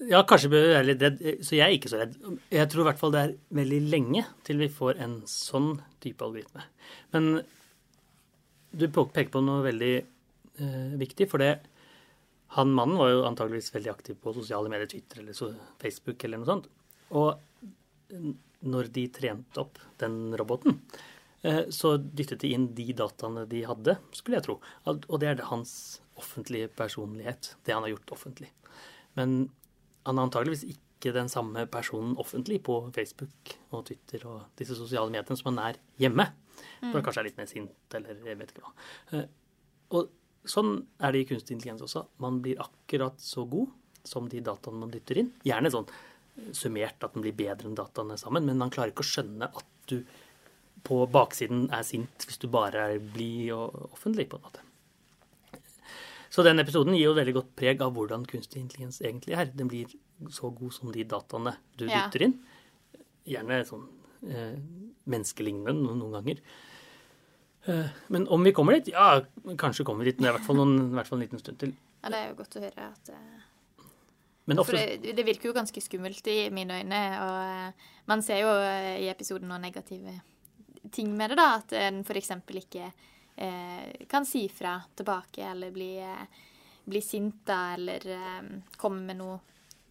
Ja, 0.00 0.22
kanskje 0.28 0.48
bør 0.48 0.64
vi 0.64 0.72
være 0.78 0.88
litt 0.88 1.04
redd, 1.04 1.20
så 1.44 1.58
jeg 1.58 1.66
er 1.66 1.76
ikke 1.76 1.92
så 1.92 2.00
redd. 2.00 2.16
Jeg 2.56 2.72
tror 2.72 2.86
i 2.86 2.88
hvert 2.88 3.02
fall 3.04 3.12
det 3.12 3.20
er 3.26 3.36
veldig 3.60 3.82
lenge 3.92 4.24
til 4.48 4.64
vi 4.64 4.70
får 4.72 5.04
en 5.04 5.18
sånn 5.28 5.70
type 6.00 6.24
algoritme. 6.24 6.64
Men 7.12 7.30
du 8.76 8.88
peker 8.88 9.28
på 9.32 9.44
noe 9.44 9.60
veldig 9.68 9.94
viktig, 10.58 11.28
for 11.30 11.42
det 11.42 11.54
han 12.56 12.70
mannen 12.72 12.96
var 13.00 13.10
jo 13.10 13.24
antageligvis 13.26 13.72
veldig 13.74 13.90
aktiv 13.90 14.16
på 14.22 14.32
sosiale 14.36 14.70
medier, 14.70 14.86
Twitter 14.86 15.20
eller 15.20 15.56
Facebook 15.82 16.22
eller 16.24 16.38
noe 16.40 16.46
sånt. 16.48 16.68
Og 17.10 17.40
når 18.66 18.88
de 18.94 19.06
trente 19.12 19.60
opp 19.60 19.80
den 20.00 20.34
roboten, 20.38 20.78
eh, 21.42 21.64
så 21.74 21.96
dyttet 21.98 22.40
de 22.44 22.52
inn 22.54 22.68
de 22.74 22.86
dataene 22.96 23.44
de 23.50 23.64
hadde, 23.66 23.96
skulle 24.14 24.38
jeg 24.38 24.46
tro. 24.46 24.60
Og 24.86 25.18
det 25.20 25.28
er 25.28 25.38
det 25.40 25.50
hans 25.50 26.00
offentlige 26.16 26.70
personlighet, 26.72 27.54
det 27.66 27.74
han 27.74 27.84
har 27.84 27.92
gjort 27.96 28.14
offentlig. 28.16 28.50
Men 29.18 29.50
han 30.06 30.18
er 30.18 30.28
antageligvis 30.28 30.64
ikke 30.70 31.12
den 31.12 31.28
samme 31.28 31.66
personen 31.68 32.14
offentlig 32.16 32.62
på 32.64 32.78
Facebook 32.94 33.56
og 33.74 33.84
Twitter 33.90 34.22
og 34.30 34.46
disse 34.56 34.78
sosiale 34.78 35.10
mediene 35.12 35.36
som 35.36 35.50
han 35.52 35.74
er 35.74 35.80
hjemme. 36.00 36.30
For 36.80 36.94
han 36.96 37.04
kanskje 37.04 37.20
er 37.20 37.28
litt 37.28 37.40
mer 37.42 37.50
sint, 37.50 37.74
eller 37.98 38.22
jeg 38.24 38.38
vet 38.38 38.54
ikke 38.54 38.64
hva. 38.64 38.72
Eh, 39.12 39.26
Og 39.94 40.08
sånn 40.46 40.76
er 41.02 41.12
det 41.12 41.20
i 41.24 41.28
kunstig 41.28 41.56
intelligens 41.56 41.82
også. 41.86 42.04
Man 42.22 42.40
blir 42.44 42.60
akkurat 42.62 43.18
så 43.22 43.44
god 43.50 43.72
som 44.06 44.28
de 44.30 44.40
dataene 44.46 44.78
man 44.84 44.92
dytter 44.94 45.18
inn. 45.22 45.32
Gjerne 45.46 45.72
sånn 45.74 45.88
summert 46.54 47.02
at 47.02 47.14
den 47.16 47.24
blir 47.24 47.34
bedre 47.36 47.68
enn 47.70 47.76
dataene 47.78 48.18
sammen, 48.20 48.44
men 48.46 48.58
man 48.60 48.70
klarer 48.70 48.92
ikke 48.92 49.04
å 49.06 49.08
skjønne 49.10 49.48
at 49.48 49.66
du 49.90 50.02
på 50.86 51.00
baksiden 51.10 51.66
er 51.74 51.82
sint 51.86 52.26
hvis 52.28 52.38
du 52.38 52.46
bare 52.52 52.84
er 52.92 52.98
blid 53.00 53.50
og 53.56 53.88
offentlig, 53.92 54.28
på 54.30 54.38
en 54.38 54.44
måte. 54.46 54.62
Så 56.30 56.44
den 56.44 56.60
episoden 56.60 56.94
gir 56.94 57.08
jo 57.08 57.16
veldig 57.16 57.34
godt 57.38 57.52
preg 57.58 57.80
av 57.82 57.94
hvordan 57.96 58.26
kunstig 58.28 58.60
intelligens 58.60 59.00
egentlig 59.00 59.36
er. 59.38 59.48
Den 59.56 59.70
blir 59.72 59.90
så 60.34 60.50
god 60.54 60.74
som 60.74 60.92
de 60.92 61.04
dataene 61.08 61.56
du 61.78 61.86
Ja. 61.86 62.06
dytter 62.06 62.26
inn. 62.26 62.34
Gjerne 63.26 63.64
sånn 63.66 63.86
eh, 64.28 64.58
menneskelignende 65.06 65.96
noen 65.96 66.12
ganger. 66.12 66.40
Eh, 67.66 67.86
men 68.06 68.28
om 68.28 68.44
vi 68.44 68.52
kommer 68.52 68.72
dit? 68.72 68.88
Ja, 68.94 69.22
kanskje 69.58 69.84
kommer 69.84 70.04
vi 70.04 70.10
dit. 70.10 70.20
Men 70.20 70.26
det 70.26 70.30
er 70.30 70.34
i 70.34 70.38
hvert 70.38 70.46
fall, 70.46 70.60
noen, 70.60 70.78
i 70.90 70.96
hvert 70.98 71.10
fall 71.10 71.18
en 71.18 71.26
liten 71.26 71.42
stund 71.42 71.58
til. 71.62 71.74
Ja, 72.02 72.12
det 72.12 72.20
er 72.20 72.30
jo 72.30 72.38
godt 72.38 72.56
å 72.58 72.62
høre 72.62 72.86
at 72.92 73.10
eh, 73.14 73.44
Men 74.46 74.62
For 74.62 74.78
det, 74.78 75.14
det 75.18 75.26
virker 75.26 75.50
jo 75.50 75.56
ganske 75.56 75.82
skummelt 75.82 76.30
i 76.30 76.38
mine 76.54 76.80
øyne, 76.82 77.02
og 77.24 77.38
eh, 77.42 77.92
man 78.06 78.22
ser 78.22 78.44
jo 78.44 78.54
i 79.02 79.10
episoden 79.10 79.50
noen 79.50 79.66
negative 79.66 80.14
ting 80.94 81.10
med 81.16 81.34
det, 81.34 81.40
da. 81.40 81.48
At 81.58 81.74
en 81.80 82.02
f.eks. 82.06 82.30
ikke 82.62 82.86
eh, 82.86 84.06
kan 84.10 84.28
si 84.28 84.46
fra 84.48 84.78
tilbake, 84.94 85.42
eller 85.50 85.74
bli, 85.74 85.90
bli 86.86 87.02
sint, 87.02 87.42
da, 87.48 87.74
eller 87.74 88.10
eh, 88.14 88.42
komme 88.78 89.02
med 89.08 89.18
noe 89.18 89.40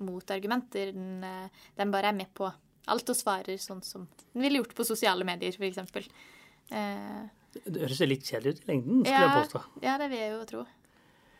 motargumenter. 0.05 0.95
Den, 0.95 1.19
den 1.75 1.91
bare 1.91 2.11
er 2.11 2.15
med 2.15 2.31
på 2.35 2.47
alt 2.91 3.09
og 3.09 3.17
svarer 3.17 3.57
sånn 3.61 3.81
som 3.83 4.05
den 4.33 4.43
ville 4.43 4.59
gjort 4.61 4.75
på 4.77 4.85
sosiale 4.87 5.25
medier, 5.27 5.55
f.eks. 5.55 6.07
Eh, 6.69 7.23
det 7.63 7.81
høres 7.85 8.01
litt 8.09 8.25
kjedelig 8.27 8.55
ut 8.57 8.63
i 8.65 8.71
lengden, 8.71 9.03
skulle 9.05 9.21
ja, 9.21 9.29
jeg 9.29 9.45
påstå. 9.45 9.61
ja, 9.85 9.97
det 10.01 10.09
vil 10.11 10.19
jeg 10.19 10.31
jo 10.33 10.41
tro. 10.51 10.65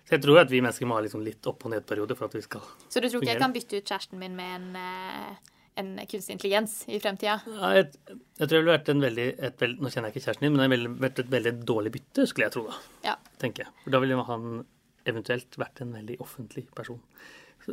Så 0.06 0.14
jeg 0.16 0.22
tror 0.22 0.38
at 0.44 0.52
vi 0.54 0.62
mennesker 0.62 0.86
må 0.88 0.96
ha 0.96 1.02
liksom 1.02 1.24
litt 1.26 1.48
opp- 1.50 1.66
og 1.66 1.72
nedperiode 1.74 2.16
for 2.16 2.28
at 2.30 2.36
vi 2.38 2.42
skal 2.46 2.62
fungere. 2.62 2.92
Så 2.94 3.02
du 3.02 3.10
tror 3.10 3.24
ikke 3.26 3.34
jeg 3.34 3.42
kan 3.42 3.54
bytte 3.56 3.78
ut 3.82 3.90
kjæresten 3.90 4.20
min 4.22 4.36
med 4.38 4.56
en, 4.60 4.76
eh, 4.78 5.54
en 5.82 5.90
kunstig 6.08 6.36
intelligens 6.38 6.76
i 6.88 7.00
fremtida? 7.02 7.40
Ja, 7.50 7.72
jeg, 7.80 7.88
jeg 8.14 8.48
tror 8.48 8.54
det 8.54 8.62
ville 8.62 8.76
vært 8.78 8.92
en 8.94 9.02
veldig 9.02 9.26
veld, 9.60 9.82
Nå 9.82 9.90
kjenner 9.90 10.12
jeg 10.12 10.16
ikke 10.16 10.26
kjæresten 10.28 10.46
din, 10.46 10.54
men 10.56 10.62
det 10.64 10.70
ville 10.78 10.94
vært 11.08 11.20
et 11.26 11.32
veldig 11.34 11.54
dårlig 11.66 11.92
bytte, 11.98 12.28
skulle 12.30 12.46
jeg 12.48 12.54
tro. 12.54 12.68
da, 12.70 12.78
Ja. 13.10 13.16
tenker 13.42 13.66
jeg. 13.66 13.74
For 13.84 13.92
da 13.98 14.00
ville 14.06 14.24
han 14.30 14.66
eventuelt 15.06 15.58
vært 15.58 15.82
en 15.82 15.92
veldig 15.98 16.20
offentlig 16.22 16.68
person. 16.78 17.02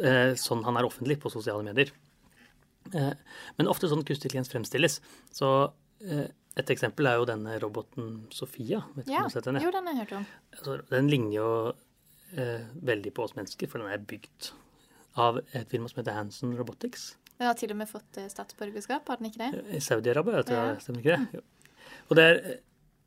Eh, 0.03 0.33
sånn 0.41 0.65
han 0.65 0.77
er 0.81 0.89
offentlig 0.89 1.21
på 1.21 1.31
sosiale 1.31 1.63
medier. 1.63 1.93
Eh, 2.95 3.13
men 3.59 3.69
ofte 3.69 3.89
sånn 3.93 4.03
kunstig 4.09 4.33
intelligens 4.33 4.49
fremstilles. 4.51 5.01
Så 5.31 5.73
eh, 6.03 6.29
et 6.57 6.71
eksempel 6.75 7.07
er 7.09 7.15
jo 7.21 7.25
denne 7.29 7.55
roboten 7.63 8.27
Sofia. 8.35 8.83
Vet 8.97 9.09
Ja, 9.09 9.23
du 9.29 9.41
den, 9.41 9.57
ja. 9.57 9.63
jo, 9.65 9.71
den 9.73 9.87
har 9.87 9.95
jeg 9.95 10.03
hørt 10.05 10.13
om. 10.19 10.27
Altså, 10.53 10.75
den 10.91 11.09
ligner 11.09 11.37
jo 11.37 11.49
eh, 12.37 12.67
veldig 12.83 13.13
på 13.17 13.25
oss 13.25 13.35
mennesker, 13.39 13.69
for 13.73 13.79
den 13.81 13.89
er 13.93 13.99
bygd 13.99 14.51
av 15.17 15.39
et 15.53 15.69
firma 15.73 15.89
som 15.89 16.03
heter 16.03 16.13
Hanson 16.17 16.53
Robotics. 16.59 17.17
Den 17.39 17.47
har 17.49 17.55
til 17.59 17.73
og 17.73 17.79
med 17.81 17.89
fått 17.91 18.19
eh, 18.21 18.29
statsborgerskap, 18.33 19.09
har 19.09 19.17
den 19.21 19.31
ikke 19.31 19.49
det? 19.51 19.65
I 19.77 19.81
Saudi-Arabia, 19.81 20.43
jeg 20.43 20.51
tror 20.51 20.61
Ja. 20.61 20.77
stemmer 20.85 21.01
ikke 21.01 21.17
det? 21.17 21.41
Jo. 21.41 21.41
Og, 22.11 22.17
det 22.17 22.25
er, 22.29 22.59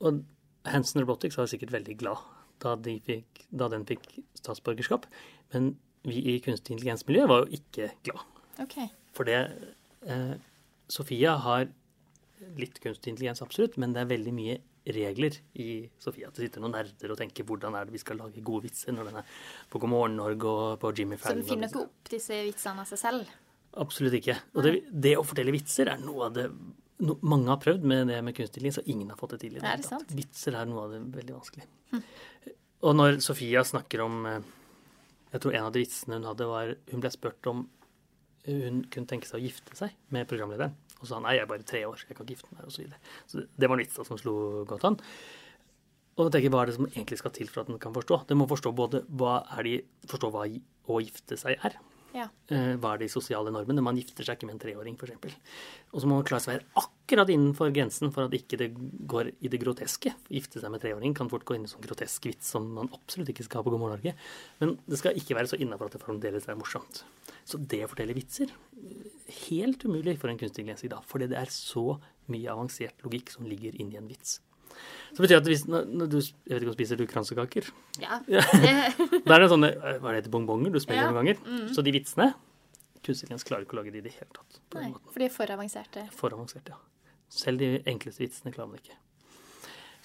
og 0.01 0.23
Hanson 0.65 1.01
Robotics 1.05 1.37
var 1.37 1.45
sikkert 1.51 1.71
veldig 1.71 1.97
glad 2.01 2.17
da, 2.63 2.75
de 2.75 2.97
fikk, 3.05 3.45
da 3.51 3.67
den 3.69 3.85
fikk 3.85 4.05
statsborgerskap, 4.39 5.05
men 5.53 5.75
vi 6.05 6.21
i 6.33 6.39
kunstig 6.39 6.71
intelligensmiljø 6.75 7.25
var 7.27 7.45
jo 7.45 7.57
ikke 7.59 7.91
glad. 8.07 8.21
OK. 8.63 8.75
For 9.17 9.27
det 9.27 9.39
eh, 10.07 10.35
Sofia 10.89 11.35
har 11.41 11.67
litt 12.59 12.79
kunstig 12.83 13.13
intelligens, 13.13 13.41
absolutt, 13.45 13.77
men 13.81 13.93
det 13.95 14.03
er 14.03 14.09
veldig 14.09 14.33
mye 14.35 14.57
regler 14.95 15.33
i 15.53 15.89
Sofia. 15.99 16.29
Det 16.29 16.45
sitter 16.45 16.61
noen 16.61 16.75
nerder 16.77 17.13
og 17.13 17.17
tenker 17.19 17.47
hvordan 17.47 17.77
er 17.77 17.87
det 17.87 17.95
vi 17.95 18.01
skal 18.01 18.19
lage 18.21 18.43
gode 18.45 18.67
vitser 18.67 18.93
når 18.93 19.09
den 19.09 19.19
er 19.21 19.35
på 19.71 19.81
God 19.81 19.91
morgen 19.91 20.17
Norge 20.19 20.51
og 20.51 20.79
på 20.81 20.91
Jimmy 20.97 21.17
Så 21.21 21.33
du 21.39 21.45
finner 21.47 21.71
ikke 21.71 21.85
opp 21.87 22.11
disse 22.11 22.37
vitsene 22.45 22.83
av 22.83 22.89
seg 22.91 23.01
selv? 23.01 23.31
Absolutt 23.81 24.17
ikke. 24.19 24.37
Og 24.55 24.65
det, 24.65 24.73
det 24.91 25.15
å 25.19 25.25
fortelle 25.25 25.53
vitser 25.55 25.89
er 25.91 26.03
noe 26.03 26.29
av 26.29 26.35
det 26.37 26.45
no, 27.03 27.17
Mange 27.25 27.51
har 27.51 27.61
prøvd 27.63 27.87
med 27.91 28.11
det 28.11 28.21
med 28.23 28.37
kunstig 28.37 28.61
intelligens, 28.61 28.81
og 28.83 28.91
ingen 28.93 29.09
har 29.11 29.19
fått 29.19 29.35
det 29.35 29.41
til. 29.45 29.57
i 29.57 29.63
det 29.63 29.71
hele 29.71 29.89
tatt. 29.89 30.05
Hm. 30.11 30.19
Vitser 30.21 30.59
er 30.59 30.69
noe 30.69 30.85
av 30.85 30.93
det 30.93 31.01
veldig 31.17 31.35
vanskelig. 31.35 31.67
Og 32.85 32.95
når 32.95 33.19
Sofia 33.25 33.63
snakker 33.65 34.03
om 34.05 34.25
eh, 34.29 34.53
Jeg 35.33 35.41
tror 35.41 35.55
en 35.55 35.67
av 35.67 35.73
de 35.73 35.81
vitsene 35.81 36.19
hun 36.19 36.27
hadde, 36.29 36.47
var 36.47 36.75
Hun 36.91 37.01
ble 37.03 37.11
spurt 37.11 37.49
om 37.51 37.65
hun 38.45 38.83
kunne 38.93 39.09
tenke 39.09 39.27
seg 39.29 39.39
å 39.41 39.45
gifte 39.45 39.77
seg 39.77 39.95
med 40.13 40.27
programlederen. 40.29 40.75
Og 40.99 41.03
så 41.03 41.11
sa 41.11 41.17
han 41.19 41.25
nei, 41.27 41.35
jeg 41.37 41.45
er 41.45 41.49
bare 41.51 41.67
tre 41.67 41.81
år, 41.87 41.97
jeg 42.01 42.15
kan 42.15 42.25
ikke 42.25 42.35
gifte 42.37 42.53
meg, 42.53 42.65
osv. 42.65 42.75
Så, 42.75 42.83
videre. 42.83 42.99
så 43.27 43.43
det- 43.45 43.69
var 43.69 43.75
en 43.75 43.83
vits 43.83 44.07
som 44.07 44.17
slo 44.17 44.65
godt 44.65 44.85
an. 44.85 44.99
Og 46.15 46.25
da 46.25 46.29
tenker 46.31 46.47
jeg, 46.47 46.51
hva 46.51 46.61
er 46.63 46.65
det 46.67 46.75
som 46.75 46.87
egentlig 46.87 47.17
skal 47.19 47.31
til 47.31 47.47
for 47.47 47.61
at 47.61 47.67
den 47.67 47.79
kan 47.79 47.93
forstå? 47.93 48.27
Den 48.27 48.37
må 48.39 48.47
forstå 48.47 48.71
både 48.75 49.03
hva 49.11 49.43
er 49.57 49.63
de, 49.63 49.81
forstå 50.07 50.31
hva 50.31 50.45
å 50.47 51.01
gifte 51.03 51.37
seg 51.37 51.59
er. 51.61 51.75
Ja. 52.15 52.29
Eh, 52.47 52.73
er 52.79 52.99
de 53.01 53.09
sosiale 53.11 53.51
normene? 53.51 53.83
Man 53.83 53.97
gifter 53.99 54.23
seg 54.23 54.37
ikke 54.37 54.47
med 54.47 54.55
en 54.55 54.61
treåring, 54.63 54.95
f.eks. 54.95 55.35
Og 55.91 56.01
så 56.01 56.07
må 56.07 56.19
man 56.19 56.27
klare 56.27 56.43
seg 56.45 56.53
å 56.53 56.55
være 56.55 56.85
akkurat 56.85 57.31
innenfor 57.33 57.73
grensen 57.75 58.13
for 58.15 58.29
at 58.29 58.37
ikke 58.37 58.59
det 58.61 58.69
går 59.11 59.33
i 59.35 59.51
det 59.51 59.59
groteske. 59.61 60.13
Gifte 60.31 60.63
seg 60.63 60.71
med 60.71 60.83
treåring 60.83 61.15
kan 61.17 61.29
fort 61.31 61.43
gå 61.47 61.57
inn 61.57 61.67
i 61.67 61.71
sånn 61.71 61.83
grotesk 61.83 62.29
vits 62.29 62.53
som 62.55 62.69
man 62.77 62.91
absolutt 62.95 63.33
ikke 63.33 63.47
skal 63.47 63.59
ha 63.59 63.67
på 63.67 63.75
God 63.75 63.83
morgen 63.83 63.99
Norge. 63.99 64.15
Men 64.61 64.77
det 64.87 65.01
skal 65.01 65.19
ikke 65.19 65.37
være 65.37 65.51
så 65.51 65.59
innafor 65.59 65.91
at 65.91 65.97
det 65.97 66.03
fremdeles 66.05 66.47
er 66.47 66.59
morsomt. 66.59 67.03
Så 67.45 67.59
det 67.61 67.83
å 67.85 67.91
fortelle 67.91 68.15
vitser 68.17 68.53
helt 69.45 69.83
umulig 69.85 70.17
for 70.21 70.31
en 70.31 70.39
kunstig 70.39 70.63
intelligens 70.63 70.85
i 70.87 70.91
dag. 70.91 71.03
Fordi 71.05 71.29
det 71.31 71.39
er 71.39 71.51
så 71.53 71.99
mye 72.31 72.51
avansert 72.51 73.05
logikk 73.05 73.33
som 73.33 73.47
ligger 73.49 73.75
inni 73.75 73.99
en 73.99 74.09
vits. 74.09 74.39
Så 75.11 75.21
det 75.21 75.27
betyr 75.27 75.39
at 75.39 75.47
hvis, 75.47 75.63
du, 75.65 76.17
jeg 76.19 76.55
vet 76.55 76.63
ikke 76.63 76.71
om 76.71 76.75
spiser 76.75 76.99
du 76.99 77.05
kransekaker? 77.07 77.69
Ja. 78.03 78.19
Da 79.27 79.37
er 79.37 79.45
det 79.45 79.51
sånne 79.53 79.71
eh, 79.71 79.99
hva 80.01 80.11
er 80.11 80.17
det 80.17 80.23
heter, 80.23 80.33
bonbonger 80.33 80.73
du 80.75 80.81
smeller 80.83 81.07
Ja, 81.07 81.13
noen 81.13 81.21
ganger. 81.23 81.71
Så 81.75 81.85
de 81.85 81.93
vitsene 81.95 82.33
Kunstig 83.05 83.29
klarer 83.45 83.67
ikke 83.67 83.75
å 83.77 83.81
lage 83.83 83.91
de 83.93 83.99
i 84.01 84.05
det 84.05 84.15
hele 84.15 84.31
tatt. 84.33 84.55
Nei, 84.73 84.87
for 85.11 85.21
de 85.21 85.27
er 85.27 85.33
for 85.33 85.51
avanserte. 85.53 86.07
For 86.17 86.33
avanserte, 86.33 86.73
ja. 86.73 87.11
Selv 87.29 87.61
de 87.61 87.67
enkleste 87.85 88.23
vitsene 88.23 88.53
klarer 88.53 88.71
man 88.71 88.81
ikke. 88.81 88.97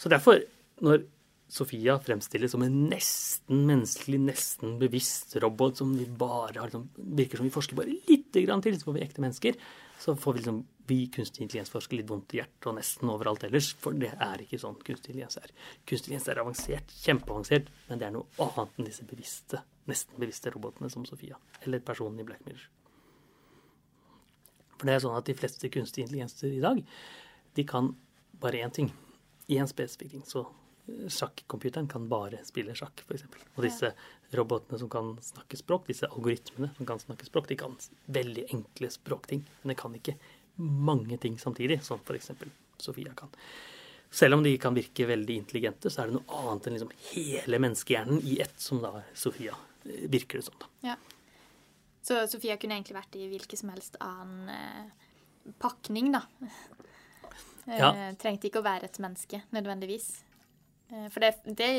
Så 0.01 0.13
derfor, 0.13 0.43
når 0.85 1.07
Sofia 1.51 1.97
fremstilles 1.99 2.53
som 2.55 2.63
en 2.63 2.77
nesten 2.91 3.65
menneskelig, 3.67 4.21
nesten 4.23 4.77
bevisst 4.79 5.35
robot 5.43 5.81
som 5.81 5.91
vi 5.99 6.07
bare 6.07 6.61
har 6.61 6.69
liksom, 6.69 6.85
virker 7.19 7.41
som 7.41 7.49
vi 7.49 7.55
forsker 7.55 7.79
bare 7.79 7.91
lite 7.91 8.20
grann 8.35 8.63
til, 8.65 8.77
så 8.79 8.89
får 8.89 8.97
vi 8.97 9.05
ekte 9.05 9.25
mennesker, 9.25 9.59
så 10.01 10.15
får 10.19 10.37
vi 10.37 10.43
liksom 10.43 10.61
vi 10.91 11.07
kunstig 11.15 11.45
intelligens-forskere 11.45 12.01
litt 12.01 12.11
vondt 12.11 12.35
i 12.35 12.41
hjertet 12.41 12.67
og 12.67 12.75
nesten 12.81 13.11
overalt 13.13 13.45
ellers, 13.47 13.69
for 13.79 13.95
det 13.95 14.11
er 14.11 14.43
ikke 14.43 14.59
sånn 14.59 14.79
kunstig 14.81 15.13
intelligens 15.13 15.39
er. 15.39 15.53
Kunstig 15.87 16.11
intelligens 16.11 16.29
er 16.33 16.43
avansert, 16.43 16.95
kjempeavansert, 17.05 17.71
men 17.89 18.01
det 18.01 18.09
er 18.09 18.15
noe 18.17 18.47
annet 18.47 18.81
enn 18.81 18.89
disse 18.89 19.07
bevisste, 19.07 19.63
nesten 19.91 20.19
bevisste 20.19 20.51
robotene 20.55 20.91
som 20.91 21.07
Sofia, 21.07 21.39
eller 21.63 21.85
personen 21.87 22.23
i 22.23 22.27
Black 22.27 22.43
Mirror. 22.49 22.67
For 24.81 24.89
det 24.89 24.97
er 24.97 25.05
sånn 25.05 25.19
at 25.19 25.29
de 25.29 25.37
fleste 25.37 25.71
kunstige 25.71 26.09
intelligenser 26.09 26.57
i 26.57 26.63
dag, 26.65 26.81
de 27.55 27.67
kan 27.69 27.93
bare 28.41 28.65
én 28.65 28.75
ting. 28.75 28.91
Én 29.51 29.69
spesifikk 29.69 30.15
ting. 30.15 30.25
Så 30.27 30.47
sjakkomputeren 31.09 31.89
kan 31.91 32.09
bare 32.11 32.41
spille 32.47 32.75
sjakk, 32.79 33.03
f.eks. 33.07 33.25
Og 33.57 33.65
disse 33.67 33.93
robotene 34.37 34.79
som 34.79 34.91
kan 34.93 35.13
snakke 35.25 35.59
språk, 35.59 35.89
disse 35.91 36.09
algoritmene 36.11 36.73
som 36.77 36.89
kan 36.89 37.03
snakke 37.03 37.27
språk, 37.27 37.49
de 37.51 37.59
kan 37.61 37.77
veldig 38.07 38.47
enkle 38.55 38.91
språkting. 38.95 39.45
Men 39.63 39.75
de 39.75 39.79
kan 39.81 39.95
ikke 39.99 40.17
mange 40.61 41.19
ting 41.23 41.39
samtidig, 41.41 41.81
som 41.87 42.01
f.eks. 42.05 42.31
Sofia 42.81 43.13
kan. 43.17 43.33
Selv 44.11 44.35
om 44.35 44.43
de 44.43 44.57
kan 44.59 44.75
virke 44.75 45.07
veldig 45.07 45.37
intelligente, 45.39 45.91
så 45.91 46.03
er 46.03 46.11
det 46.11 46.19
noe 46.19 46.39
annet 46.43 46.67
enn 46.67 46.77
liksom 46.77 46.95
hele 47.13 47.61
menneskehjernen 47.63 48.23
i 48.27 48.41
ett, 48.43 48.57
som 48.59 48.81
da 48.83 49.05
Sofia. 49.15 49.55
eh, 49.85 50.09
Virker 50.11 50.41
det 50.41 50.49
som, 50.49 50.57
da. 50.59 50.71
Ja. 50.89 50.97
Så 52.03 52.25
Sofia 52.27 52.57
kunne 52.59 52.75
egentlig 52.79 52.97
vært 52.97 53.19
i 53.21 53.29
hvilken 53.31 53.61
som 53.61 53.71
helst 53.71 53.99
annen 54.03 54.49
eh, 54.51 55.53
pakning, 55.63 56.11
da. 56.17 56.25
Ja. 57.69 57.93
Eh, 57.93 58.17
trengte 58.19 58.49
ikke 58.49 58.65
å 58.65 58.67
være 58.67 58.89
et 58.89 58.99
menneske, 58.99 59.45
nødvendigvis. 59.55 60.09
Eh, 60.93 61.09
For 61.13 61.23
det, 61.23 61.33
det 61.59 61.71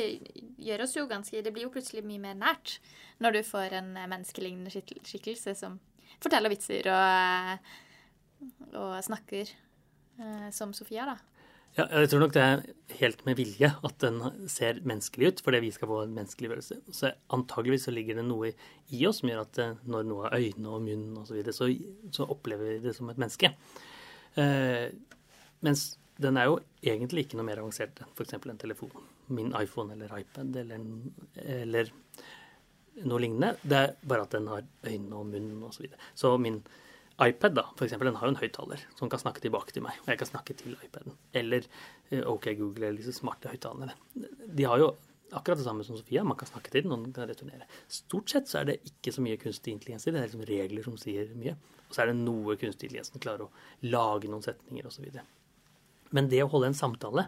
gjør 0.62 0.86
oss 0.86 0.96
jo 0.98 1.08
ganske 1.10 1.44
Det 1.44 1.54
blir 1.54 1.68
jo 1.68 1.74
plutselig 1.74 2.04
mye 2.08 2.22
mer 2.22 2.38
nært 2.40 2.78
når 3.22 3.38
du 3.38 3.42
får 3.46 3.78
en 3.80 3.96
eh, 3.98 4.10
menneskelignende 4.10 4.72
skikkelse 4.72 5.56
som 5.58 5.80
forteller 6.22 6.54
vitser 6.54 6.88
og, 6.92 7.58
eh, 7.58 8.72
og 8.78 8.96
snakker 9.06 9.58
som 10.54 10.70
Sofia, 10.76 11.06
da. 11.08 11.16
Ja, 11.74 11.86
jeg 12.04 12.10
tror 12.12 12.20
nok 12.22 12.34
det 12.36 12.42
er 12.44 12.60
helt 13.00 13.22
med 13.26 13.40
vilje 13.40 13.70
at 13.88 13.96
den 14.04 14.20
ser 14.52 14.82
menneskelig 14.86 15.30
ut, 15.32 15.40
fordi 15.42 15.62
vi 15.64 15.72
skal 15.74 15.90
få 15.90 16.02
en 16.04 16.14
menneskelig 16.14 16.52
følelse. 16.52 16.78
Så 16.94 17.10
antageligvis 17.34 17.88
så 17.88 17.94
ligger 17.96 18.20
det 18.20 18.26
noe 18.28 18.52
i 18.94 19.00
oss 19.10 19.22
som 19.24 19.32
gjør 19.32 19.42
at 19.48 19.62
når 19.90 20.06
noe 20.10 20.28
har 20.28 20.36
øyne 20.38 20.76
og 20.76 20.84
munn 20.86 21.16
osv., 21.24 21.40
så, 21.48 21.72
så 21.72 22.12
så 22.20 22.28
opplever 22.36 22.76
vi 22.76 22.84
det 22.84 22.94
som 22.98 23.10
et 23.10 23.22
menneske. 23.24 23.54
Eh, 24.36 24.92
mens 25.66 25.88
den 26.22 26.38
er 26.38 26.50
jo 26.50 26.60
egentlig 26.82 27.26
ikke 27.26 27.40
noe 27.40 27.48
mer 27.48 27.62
avansert 27.62 28.04
enn 28.04 28.14
f.eks. 28.14 28.38
en 28.38 28.62
telefon. 28.62 29.10
Min 29.32 29.52
iPhone 29.58 29.96
eller 29.96 30.14
iPad 30.20 30.56
eller, 30.64 30.86
eller 31.42 31.92
noe 33.08 33.22
lignende. 33.24 33.56
Det 33.64 33.82
er 33.82 33.98
bare 34.08 34.28
at 34.28 34.38
den 34.38 34.50
har 34.52 34.64
øyne 34.88 35.18
og 35.18 35.28
munn 35.32 35.52
osv. 35.68 35.76
Så, 35.78 35.86
videre. 35.86 36.10
så 36.18 36.34
min 36.42 36.62
iPad 37.22 37.56
da, 37.58 37.68
for 37.78 37.86
eksempel, 37.86 38.10
den 38.10 38.18
har 38.18 38.28
jo 38.28 38.34
en 38.34 38.40
høyttaler 38.40 38.84
som 38.98 39.10
kan 39.12 39.22
snakke 39.22 39.44
tilbake 39.44 39.76
til 39.76 39.84
meg, 39.86 40.00
og 40.02 40.10
jeg 40.10 40.20
kan 40.22 40.30
snakke 40.32 40.56
til 40.58 40.78
iPaden. 40.78 41.18
Eller 41.38 41.68
eh, 42.10 42.24
OK 42.26 42.50
Google 42.58 42.88
eller 42.88 43.02
disse 43.02 43.14
smarte 43.18 43.52
høyttalerne. 43.52 43.94
De 44.48 44.66
har 44.66 44.82
jo 44.82 44.94
akkurat 45.32 45.60
det 45.60 45.68
samme 45.68 45.86
som 45.86 46.00
Sofia. 46.00 46.24
Man 46.28 46.40
kan 46.40 46.50
snakke 46.50 46.74
til 46.74 46.86
den, 46.86 46.96
og 46.96 47.06
den 47.06 47.14
kan 47.16 47.30
returnere. 47.30 47.68
Stort 47.92 48.34
sett 48.34 48.50
så 48.50 48.62
er 48.62 48.72
det 48.72 48.80
ikke 48.90 49.14
så 49.16 49.24
mye 49.24 49.40
kunstig 49.42 49.76
intelligens 49.76 50.08
i 50.08 50.12
det. 50.12 50.18
Det 50.18 50.24
er 50.24 50.32
liksom 50.32 50.48
regler 50.50 50.88
som 50.88 50.98
sier 51.02 51.30
mye. 51.38 51.56
Og 51.88 51.94
så 51.96 52.04
er 52.04 52.12
det 52.12 52.18
noe 52.24 52.58
kunstig 52.58 52.90
intelligens 52.90 53.14
som 53.14 53.24
klarer 53.24 53.46
å 53.46 53.52
lage 53.86 54.32
noen 54.32 54.44
setninger 54.46 54.90
osv. 54.90 55.08
Men 56.16 56.30
det 56.32 56.44
å 56.44 56.50
holde 56.52 56.72
en 56.72 56.78
samtale, 56.78 57.28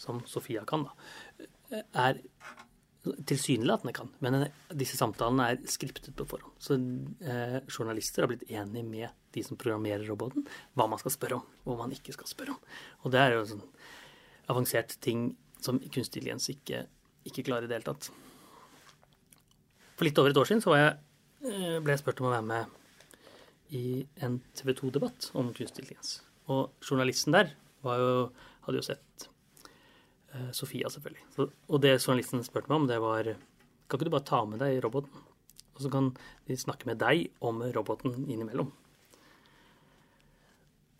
som 0.00 0.20
Sofia 0.28 0.64
kan, 0.68 0.86
da, 0.86 1.46
er 1.96 2.20
tilsynelatende 3.26 3.92
kan. 3.94 4.10
Men 4.24 4.48
disse 4.74 4.98
samtalene 4.98 5.50
er 5.52 5.60
skriptet 5.70 6.14
på 6.16 6.26
forhånd. 6.28 6.54
Så 6.62 6.76
eh, 6.76 7.58
journalister 7.70 8.24
har 8.24 8.32
blitt 8.32 8.46
enige 8.50 8.86
med 8.86 9.08
de 9.36 9.44
som 9.46 9.58
programmerer 9.60 10.06
roboten, 10.08 10.46
hva 10.74 10.88
man 10.90 11.00
skal 11.00 11.14
spørre 11.14 11.38
om, 11.38 11.48
og 11.64 11.72
hva 11.72 11.84
man 11.84 11.94
ikke 11.96 12.14
skal 12.16 12.30
spørre 12.30 12.56
om. 12.56 12.60
Og 13.04 13.14
det 13.14 13.22
er 13.22 13.36
jo 13.36 13.44
sånn 13.52 13.64
avansert 14.52 14.96
ting 15.02 15.28
som 15.62 15.80
kunstig 15.80 16.20
intelligens 16.20 16.48
ikke, 16.52 16.84
ikke 17.26 17.44
klarer 17.46 17.66
i 17.66 17.70
det 17.70 17.78
hele 17.78 17.90
tatt. 17.90 18.10
For 19.96 20.06
litt 20.06 20.18
over 20.20 20.32
et 20.32 20.40
år 20.40 20.48
siden 20.48 20.64
så 20.64 20.76
jeg, 20.76 20.96
eh, 21.48 21.78
ble 21.82 21.94
jeg 21.94 22.02
spurt 22.02 22.22
om 22.22 22.30
å 22.30 22.34
være 22.34 22.48
med 22.50 22.74
i 23.76 23.86
en 24.22 24.38
TV 24.54 24.74
2-debatt 24.78 25.30
om 25.34 25.50
kunstig 25.50 25.84
intelligens. 25.84 26.20
Og 26.52 26.70
journalisten 26.84 27.34
der 27.34 27.54
jo, 27.94 28.10
hadde 28.66 28.80
jo 28.80 28.86
sett 28.86 29.28
eh, 30.34 30.50
Sofia, 30.56 30.90
selvfølgelig. 30.92 31.24
Så, 31.36 31.46
og 31.46 31.82
det 31.84 31.96
journalisten 31.98 32.44
spurte 32.46 32.72
meg 32.72 32.80
om, 32.80 32.90
det 32.90 32.98
var 33.04 33.32
Kan 33.86 34.00
ikke 34.00 34.08
du 34.08 34.14
bare 34.16 34.26
ta 34.26 34.42
med 34.48 34.58
deg 34.62 34.80
roboten? 34.82 35.24
Og 35.76 35.84
så 35.84 35.92
kan 35.92 36.10
de 36.48 36.56
snakke 36.58 36.88
med 36.88 36.98
deg 36.98 37.28
om 37.44 37.60
roboten 37.74 38.14
innimellom. 38.24 38.72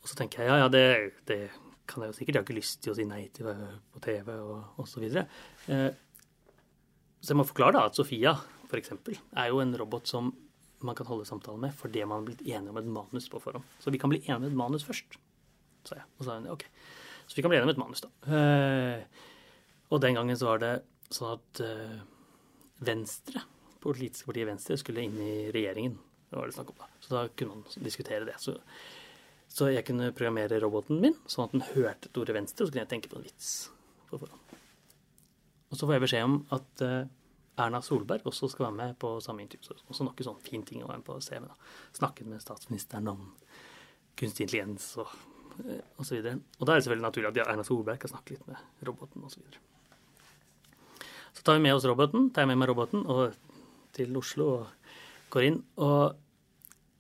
Og 0.03 0.11
så 0.11 0.19
tenker 0.21 0.45
jeg 0.45 0.53
ja, 0.53 0.59
ja, 0.63 0.69
det, 0.71 0.85
det 1.27 1.41
kan 1.89 2.05
jeg 2.05 2.13
jo 2.13 2.19
sikkert. 2.19 2.37
Jeg 2.37 2.43
har 2.43 2.47
ikke 2.47 2.59
lyst 2.61 2.83
til 2.85 2.93
å 2.93 2.97
si 2.99 3.07
nei 3.09 3.25
til 3.35 3.49
det 3.49 3.57
på 3.95 4.03
TV 4.05 4.35
og 4.37 4.83
osv. 4.85 5.07
Så, 5.11 5.25
eh, 5.73 5.89
så 7.19 7.33
jeg 7.33 7.41
må 7.41 7.47
forklare 7.49 7.79
da 7.79 7.87
at 7.89 7.99
Sofia, 7.99 8.37
eksempel, 8.77 9.17
er 9.39 9.49
jo 9.49 9.63
en 9.63 9.75
robot 9.79 10.11
som 10.11 10.29
man 10.85 10.95
kan 10.95 11.09
holde 11.09 11.25
samtale 11.25 11.57
med 11.59 11.73
fordi 11.75 12.03
man 12.05 12.21
har 12.21 12.27
blitt 12.27 12.43
enige 12.45 12.71
om 12.71 12.81
et 12.81 12.91
manus 12.99 13.29
på 13.33 13.41
forhånd. 13.41 13.65
Så 13.81 13.91
vi 13.95 13.99
kan 13.99 14.13
bli 14.13 14.21
enige 14.27 14.37
om 14.37 14.49
et 14.51 14.59
manus 14.59 14.85
først, 14.87 15.17
sa 15.91 15.99
jeg. 16.01 16.09
Og 16.17 16.25
så 16.25 16.29
sa 16.29 16.39
hun 16.39 16.51
OK. 16.53 16.67
Så 17.27 17.39
vi 17.39 17.43
kan 17.43 17.53
bli 17.53 17.59
enige 17.59 17.69
om 17.69 17.75
et 17.75 17.83
manus, 17.83 18.05
da. 18.05 18.11
Eh, 18.39 19.25
og 19.91 20.03
den 20.03 20.19
gangen 20.19 20.39
så 20.39 20.51
var 20.51 20.63
det 20.63 20.75
sånn 21.15 21.35
at 21.37 21.63
eh, 21.65 21.97
Venstre, 22.87 23.43
politiske 23.83 24.29
partiet 24.29 24.49
Venstre, 24.51 24.77
skulle 24.81 25.07
inn 25.07 25.17
i 25.23 25.35
regjeringen. 25.55 25.97
Det 26.31 26.39
var 26.39 26.51
det 26.51 26.57
snakk 26.57 26.73
om 26.75 26.81
da. 26.83 26.89
Så 27.01 27.15
da 27.15 27.25
kunne 27.33 27.57
man 27.57 27.85
diskutere 27.87 28.27
det. 28.29 28.37
Så, 28.43 28.57
så 29.49 29.71
jeg 29.73 29.87
kunne 29.87 30.13
programmere 30.17 30.61
roboten 30.63 31.01
min 31.03 31.15
sånn 31.27 31.47
at 31.47 31.55
den 31.55 31.67
hørte 31.71 32.11
et 32.11 32.21
ordet 32.21 32.37
venstre, 32.37 32.65
og 32.65 32.69
så 32.69 32.75
kunne 32.75 32.85
jeg 32.85 32.93
tenke 32.95 33.13
på 33.13 33.21
en 33.21 33.27
vits 33.27 33.53
på 34.11 34.19
forhånd. 34.19 34.59
Og 35.67 35.79
så 35.79 35.87
får 35.87 35.97
jeg 35.97 36.05
beskjed 36.07 36.27
om 36.27 36.37
at 36.55 36.83
eh, 36.87 37.07
Erna 37.63 37.81
Solberg 37.83 38.27
også 38.29 38.51
skal 38.53 38.69
være 38.69 38.77
med 38.77 38.99
på 39.01 39.15
samme 39.25 39.47
intervju. 39.47 39.71
Så 39.71 39.79
Også 39.89 40.05
noe 40.07 40.27
sånn 40.27 40.43
fin 40.45 40.65
ting 40.67 40.83
å 40.85 40.91
være 40.91 41.01
med 41.01 41.09
på 41.09 41.17
CV. 41.25 41.47
da. 41.47 41.57
Snakket 41.97 42.29
med 42.31 42.43
statsministeren 42.45 43.09
om 43.15 43.31
kunstig 44.17 44.47
intelligens 44.47 44.93
og, 45.01 45.11
eh, 45.65 45.81
og. 45.97 46.13
Og 46.61 46.67
da 46.67 46.73
er 46.73 46.79
det 46.79 46.85
selvfølgelig 46.87 47.07
naturlig 47.07 47.31
at 47.33 47.41
Erna 47.47 47.65
Solberg 47.67 48.03
kan 48.03 48.13
snakke 48.13 48.37
litt 48.37 48.47
med 48.51 48.87
roboten 48.89 49.25
og 49.25 49.33
så 49.33 49.41
videre. 49.41 49.63
Så 51.37 51.45
tar 51.45 51.59
vi 51.59 51.67
med 51.67 51.77
oss 51.77 51.85
roboten, 51.85 52.31
tar 52.33 52.47
jeg 52.47 52.53
med 52.53 52.63
meg 52.63 52.71
roboten 52.71 53.05
og 53.13 53.37
til 53.97 54.17
Oslo 54.17 54.49
og 54.59 55.33
går 55.33 55.49
inn. 55.51 55.59
Og 55.77 56.17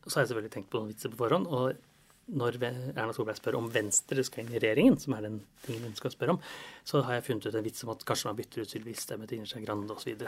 så 0.06 0.18
har 0.18 0.24
jeg 0.24 0.32
selvfølgelig 0.32 0.54
tenkt 0.54 0.70
på 0.72 0.80
noen 0.80 0.92
vitser 0.92 1.12
på 1.12 1.20
forhånd. 1.22 1.48
Og 1.48 2.36
når 2.36 2.58
Erna 2.66 3.14
Solberg 3.14 3.38
spør 3.38 3.58
om 3.60 3.70
Venstre 3.72 4.24
skal 4.26 4.44
inn 4.44 4.54
i 4.54 4.60
regjeringen, 4.60 4.98
som 4.98 5.14
er 5.16 5.28
den 5.28 5.40
tingen 5.64 5.86
hun 5.86 5.96
skal 5.98 6.12
spørre 6.14 6.36
om, 6.36 6.42
så 6.86 7.04
har 7.06 7.18
jeg 7.18 7.26
funnet 7.28 7.48
ut 7.48 7.58
en 7.58 7.66
vits 7.66 7.86
om 7.86 7.92
at 7.94 8.04
kanskje 8.08 8.30
man 8.30 8.38
bytter 8.40 8.64
ut 8.64 8.72
Sylvi 8.72 8.94
Stemme 8.98 9.28
til 9.28 9.38
Trine 9.38 9.50
Skei 9.50 9.64
Grande 9.64 9.94
osv. 9.94 10.26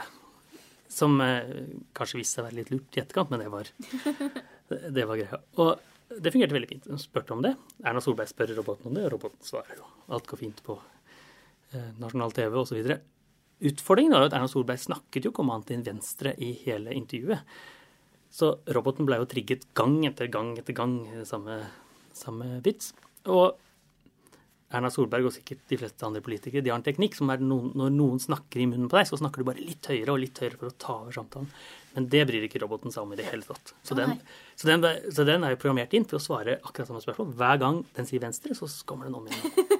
Som 0.89 1.19
eh, 1.21 1.53
kanskje 1.97 2.21
viste 2.21 2.39
seg 2.39 2.45
å 2.45 2.47
være 2.47 2.59
litt 2.61 2.71
lurt 2.73 2.97
i 2.97 3.03
etterkant, 3.03 3.33
men 3.33 3.43
det 3.43 3.51
var, 3.53 3.71
det 4.97 5.07
var 5.11 5.19
greia. 5.19 5.41
Og 5.59 5.98
det 6.09 6.31
fungerte 6.33 6.55
veldig 6.55 6.69
fint. 6.69 6.87
Hun 6.89 7.01
spurte 7.01 7.35
om 7.35 7.43
det. 7.45 7.53
Erna 7.85 8.01
Solberg 8.01 8.31
spør 8.31 8.55
roboten 8.57 8.89
om 8.89 8.97
det, 8.97 9.05
og 9.05 9.13
roboten 9.15 9.45
svarer. 9.45 9.77
jo. 9.77 9.87
alt 10.09 10.27
går 10.27 10.41
fint 10.41 10.63
på 10.65 10.77
eh, 11.73 11.91
nasjonal 12.01 12.33
TV 12.33 12.57
osv. 12.57 12.93
Utfordringen 13.69 14.15
var 14.15 14.25
jo 14.25 14.29
at 14.31 14.37
Erna 14.39 14.49
Solberg 14.49 14.81
snakket 14.81 15.25
jo 15.25 15.33
ikke 15.33 15.43
om 15.45 15.53
annet 15.53 15.75
enn 15.75 15.85
Venstre 15.85 16.33
i 16.41 16.53
hele 16.63 16.95
intervjuet. 16.97 17.45
Så 18.33 18.55
roboten 18.73 19.05
ble 19.09 19.19
jo 19.21 19.29
trigget 19.29 19.67
gang 19.77 19.99
etter 20.09 20.29
gang 20.33 20.55
etter 20.57 20.77
gang, 20.77 20.99
eh, 21.13 21.25
samme, 21.29 21.61
samme 22.17 22.57
vits. 22.65 22.93
Og 23.29 23.57
Erna 24.69 24.91
Solberg 24.93 25.25
og 25.25 25.33
sikkert 25.33 25.63
de 25.71 25.79
fleste 25.81 26.05
andre 26.05 26.21
politikere 26.21 26.61
de 26.61 26.69
har 26.69 26.77
en 26.77 26.85
teknikk 26.85 27.15
som 27.17 27.31
er 27.33 27.41
noen, 27.41 27.71
når 27.79 27.93
noen 27.95 28.21
snakker 28.21 28.61
i 28.61 28.67
munnen 28.69 28.89
på 28.91 28.99
deg, 28.99 29.07
så 29.09 29.17
snakker 29.17 29.41
du 29.41 29.47
bare 29.47 29.63
litt 29.63 29.89
høyere 29.89 30.13
og 30.13 30.21
litt 30.21 30.37
høyere 30.37 30.59
for 30.59 30.69
å 30.69 30.77
ta 30.77 30.97
over 30.99 31.15
samtalen. 31.15 31.49
Men 31.95 32.05
det 32.13 32.21
bryr 32.29 32.45
ikke 32.45 32.61
roboten 32.61 32.93
seg 32.93 33.01
om 33.01 33.15
i 33.15 33.17
det 33.17 33.25
hele 33.31 33.41
tatt. 33.47 33.73
Så, 33.81 33.97
den, 33.97 34.19
så, 34.53 34.69
den, 34.69 34.85
så 35.09 35.25
den 35.25 35.45
er 35.45 35.55
jo 35.55 35.61
programmert 35.63 35.95
inn 35.97 36.05
til 36.05 36.19
å 36.19 36.21
svare 36.21 36.59
akkurat 36.61 36.91
samme 36.91 37.01
spørsmål. 37.01 37.33
Hver 37.39 37.63
gang 37.63 37.81
den 37.97 38.09
sier 38.09 38.21
venstre, 38.21 38.53
så 38.53 38.69
kommer 38.85 39.09
den 39.09 39.17
om 39.17 39.29
igjen. 39.29 39.65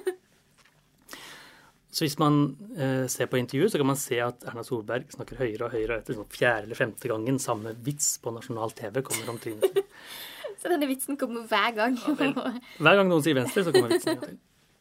Så 1.90 2.04
hvis 2.04 2.20
man 2.20 2.36
eh, 2.78 3.08
ser 3.10 3.26
på 3.26 3.38
intervjuet, 3.40 3.72
så 3.72 3.78
kan 3.80 3.88
man 3.90 3.98
se 3.98 4.20
at 4.22 4.44
Erna 4.46 4.62
Solberg 4.62 5.08
snakker 5.10 5.40
høyere 5.42 5.66
og 5.66 5.72
høyere. 5.74 5.96
Etter 5.98 6.14
sånn 6.14 6.28
fjerde 6.30 6.68
eller 6.68 6.78
femte 6.78 7.10
gangen 7.10 7.40
samme 7.42 7.72
vits 7.82 8.12
på 8.22 8.30
nasjonal 8.30 8.70
TV 8.78 9.00
kommer 9.02 9.32
om 9.32 9.40
trynet. 9.42 9.80
Så 10.60 10.70
denne 10.70 10.86
vitsen 10.86 11.18
kommer 11.18 11.48
hver 11.50 11.74
gang. 11.74 11.98
Hver 11.98 13.00
gang 13.00 13.10
noen 13.10 13.24
sier 13.24 13.38
venstre, 13.40 13.64
så 13.66 13.74
kommer 13.74 13.96
vitsen 13.96 14.20
Ja. 14.20 14.30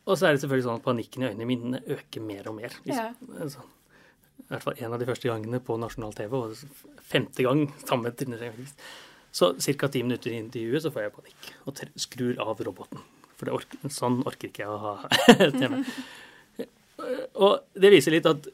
Og 0.09 0.17
så 0.17 0.25
er 0.25 0.33
det 0.35 0.41
selvfølgelig 0.41 0.65
sånn 0.65 0.79
at 0.79 0.85
panikken 0.87 1.23
i 1.23 1.27
øynene 1.29 1.45
mine 1.49 1.81
øker 1.95 2.23
mer 2.25 2.47
og 2.49 2.55
mer. 2.57 2.73
Ja. 2.89 3.11
altså, 3.39 3.61
I 4.41 4.47
hvert 4.49 4.63
fall 4.65 4.79
en 4.81 4.95
av 4.95 4.99
de 5.03 5.07
første 5.09 5.29
gangene 5.29 5.59
på 5.61 5.77
nasjonal 5.77 6.15
TV, 6.17 6.33
og 6.33 7.03
femte 7.11 7.45
gang 7.45 7.67
samme 7.89 8.11
Så 9.31 9.51
ca. 9.61 9.87
ti 9.93 10.01
minutter 10.01 10.33
i 10.33 10.39
intervjuet 10.41 10.81
så 10.81 10.89
får 10.91 11.03
jeg 11.05 11.13
panikk 11.19 11.49
og 11.69 11.83
skrur 12.01 12.39
av 12.41 12.63
roboten. 12.65 13.03
For 13.37 13.45
det 13.47 13.53
orker, 13.53 13.91
sånn 13.93 14.23
orker 14.27 14.49
ikke 14.49 14.65
jeg 14.65 14.73
å 14.73 14.79
ha 14.81 14.95
TV. 15.59 15.83
Og 17.39 17.59
det 17.79 17.91
viser 17.93 18.11
litt 18.17 18.27
at 18.27 18.49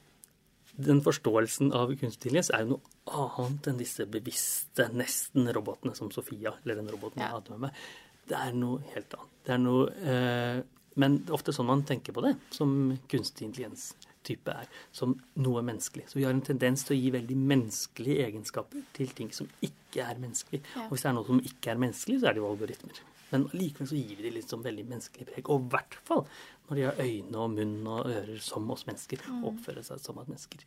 den 0.76 1.00
forståelsen 1.02 1.72
av 1.74 1.88
kunstig 1.96 2.28
intelligens 2.28 2.52
er 2.54 2.66
jo 2.66 2.76
noe 2.76 3.24
annet 3.40 3.70
enn 3.72 3.78
disse 3.80 4.04
bevisste 4.12 4.90
nesten-robotene 4.92 5.96
som 5.96 6.12
Sofia, 6.12 6.52
eller 6.66 6.82
den 6.82 6.90
roboten 6.92 7.24
jeg 7.24 7.30
Ja. 7.32 7.38
hadde 7.38 7.56
med 7.56 7.64
meg. 7.70 7.80
Det 8.28 8.36
er 8.42 8.52
noe 8.60 8.82
helt 8.92 9.16
annet. 9.16 9.32
Det 9.46 9.54
er 9.56 9.62
noe, 9.64 9.88
eh, 10.04 10.62
men 10.96 11.20
det 11.22 11.32
er 11.32 11.38
ofte 11.38 11.54
sånn 11.56 11.68
man 11.70 11.84
tenker 11.88 12.16
på 12.16 12.24
det, 12.24 12.36
som 12.56 12.70
kunstig 13.12 13.50
intelligens-type 13.50 14.54
er. 14.54 14.70
Som 14.96 15.18
noe 15.44 15.64
menneskelig. 15.66 16.08
Så 16.12 16.20
vi 16.20 16.28
har 16.28 16.36
en 16.36 16.44
tendens 16.46 16.86
til 16.88 16.96
å 16.96 17.00
gi 17.00 17.12
veldig 17.16 17.38
menneskelige 17.52 18.30
egenskaper 18.30 18.86
til 18.96 19.12
ting 19.18 19.34
som 19.36 19.50
ikke 19.66 20.06
er 20.06 20.22
menneskelig. 20.22 20.62
Ja. 20.64 20.86
Og 20.88 20.96
hvis 20.96 21.06
det 21.06 21.12
er 21.12 21.18
noe 21.20 21.28
som 21.28 21.44
ikke 21.44 21.74
er 21.74 21.84
menneskelig, 21.84 22.22
så 22.22 22.30
er 22.30 22.38
det 22.38 22.44
jo 22.44 22.52
algoritmer. 22.54 23.04
Men 23.34 23.48
likevel 23.58 23.90
så 23.90 23.98
gir 23.98 24.16
vi 24.16 24.28
dem 24.28 24.38
litt 24.38 24.52
sånn 24.54 24.64
veldig 24.64 24.86
menneskelig 24.88 25.28
preg. 25.32 25.50
Og 25.52 25.66
i 25.66 25.74
hvert 25.74 26.00
fall 26.08 26.24
når 26.70 26.80
de 26.80 26.86
har 26.88 27.02
øyne 27.04 27.42
og 27.42 27.52
munn 27.54 27.76
og 27.90 28.08
ører 28.10 28.40
som 28.42 28.72
oss 28.74 28.86
mennesker. 28.88 29.22
og 29.42 29.52
Oppfører 29.52 29.86
seg 29.86 30.02
som 30.02 30.22
at 30.22 30.32
mennesker. 30.32 30.64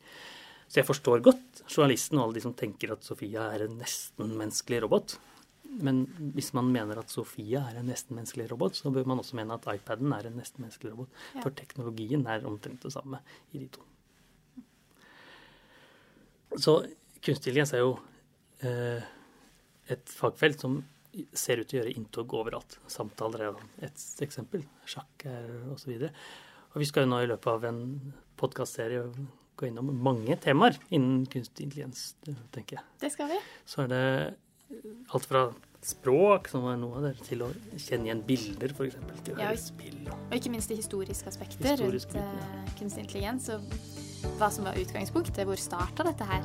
Så 0.69 0.83
jeg 0.83 0.89
forstår 0.89 1.25
godt 1.25 1.63
journalisten 1.65 2.19
og 2.19 2.27
alle 2.27 2.39
de 2.39 2.45
som 2.45 2.55
tenker 2.57 2.93
at 2.93 3.07
Sofia 3.07 3.49
er 3.55 3.65
en 3.65 3.79
nesten-menneskelig 3.81 4.83
robot. 4.85 5.17
Men 5.85 6.03
hvis 6.35 6.51
man 6.57 6.71
mener 6.75 6.99
at 7.01 7.13
Sofia 7.13 7.63
er 7.71 7.81
en 7.81 7.89
nesten-menneskelig 7.91 8.49
robot, 8.51 8.79
så 8.79 8.91
bør 8.95 9.07
man 9.09 9.23
også 9.23 9.39
mene 9.39 9.55
at 9.55 9.69
iPaden 9.75 10.13
er 10.17 10.29
en 10.29 10.39
nesten-menneskelig 10.41 10.95
robot. 10.95 11.13
Ja. 11.37 11.45
For 11.45 11.55
teknologien 11.59 12.27
er 12.27 12.47
omtrent 12.49 12.83
det 12.85 12.93
samme 12.95 13.21
i 13.53 13.63
de 13.63 13.69
to. 13.77 13.85
Så 16.57 16.81
kunstig 17.23 17.53
intelligens 17.53 17.75
er 17.77 17.85
jo 17.85 17.97
eh, 18.67 19.05
et 19.93 20.15
fagfelt 20.19 20.63
som 20.65 20.81
ser 21.37 21.61
ut 21.61 21.69
til 21.69 21.79
å 21.79 21.83
gjøre 21.83 21.97
inntog 21.99 22.35
overalt. 22.39 22.79
Samtaler 22.91 23.49
er 23.49 23.61
et 23.89 24.25
eksempel. 24.25 24.65
Sjakk 24.89 25.27
er 25.29 25.49
osv. 25.73 25.95
Og, 25.97 26.09
og 26.73 26.83
vi 26.83 26.89
skal 26.89 27.05
jo 27.05 27.13
nå 27.13 27.23
i 27.25 27.31
løpet 27.31 27.53
av 27.53 27.67
en 27.69 27.83
podkastserie 28.39 29.07
gå 29.59 29.67
innom 29.67 29.91
mange 30.05 30.37
temaer 30.43 30.77
innen 30.95 31.25
kunstig 31.31 31.67
intelligens, 31.67 32.13
tenker 32.55 32.79
jeg. 32.79 32.85
Det 33.03 33.11
skal 33.15 33.33
vi. 33.33 33.39
Så 33.67 33.85
er 33.85 33.91
det 33.91 34.05
alt 35.15 35.27
fra 35.27 35.49
språk, 35.85 36.49
som 36.51 36.65
er 36.69 36.77
noe 36.81 36.99
av 36.99 37.07
det, 37.09 37.15
til 37.29 37.45
å 37.47 37.53
kjenne 37.79 38.09
igjen 38.11 38.23
bilder, 38.27 38.75
f.eks. 38.75 38.99
Til 39.25 39.37
å 39.37 39.39
Ja, 39.39 39.53
høre 39.53 39.63
spill. 39.63 40.01
Og 40.11 40.35
ikke 40.39 40.53
minst 40.53 40.73
de 40.73 40.79
historiske 40.81 41.31
aspekter 41.31 41.77
Historisk 41.77 42.15
rundt 42.17 42.43
ja. 42.43 42.67
kunstig 42.81 43.07
intelligens. 43.07 43.49
Og 43.55 43.63
hva 44.39 44.51
som 44.51 44.67
var 44.67 44.79
utgangspunktet. 44.79 45.45
Hvor 45.47 45.61
starta 45.61 46.07
dette 46.09 46.27
her? 46.27 46.45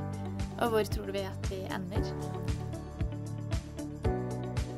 Og 0.62 0.76
hvor 0.76 0.90
tror 0.94 1.14
vi 1.16 1.26
at 1.26 1.50
vi 1.50 1.64
ender? 1.74 2.06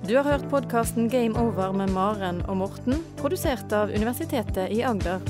Du 0.06 0.14
har 0.16 0.24
hørt 0.28 0.46
podkasten 0.52 1.10
Game 1.10 1.34
Over 1.40 1.74
med 1.74 1.90
Maren 1.90 2.44
og 2.46 2.60
Morten, 2.62 3.02
produsert 3.18 3.74
av 3.74 3.90
Universitetet 3.90 4.70
i 4.72 4.84
Agder. 4.86 5.24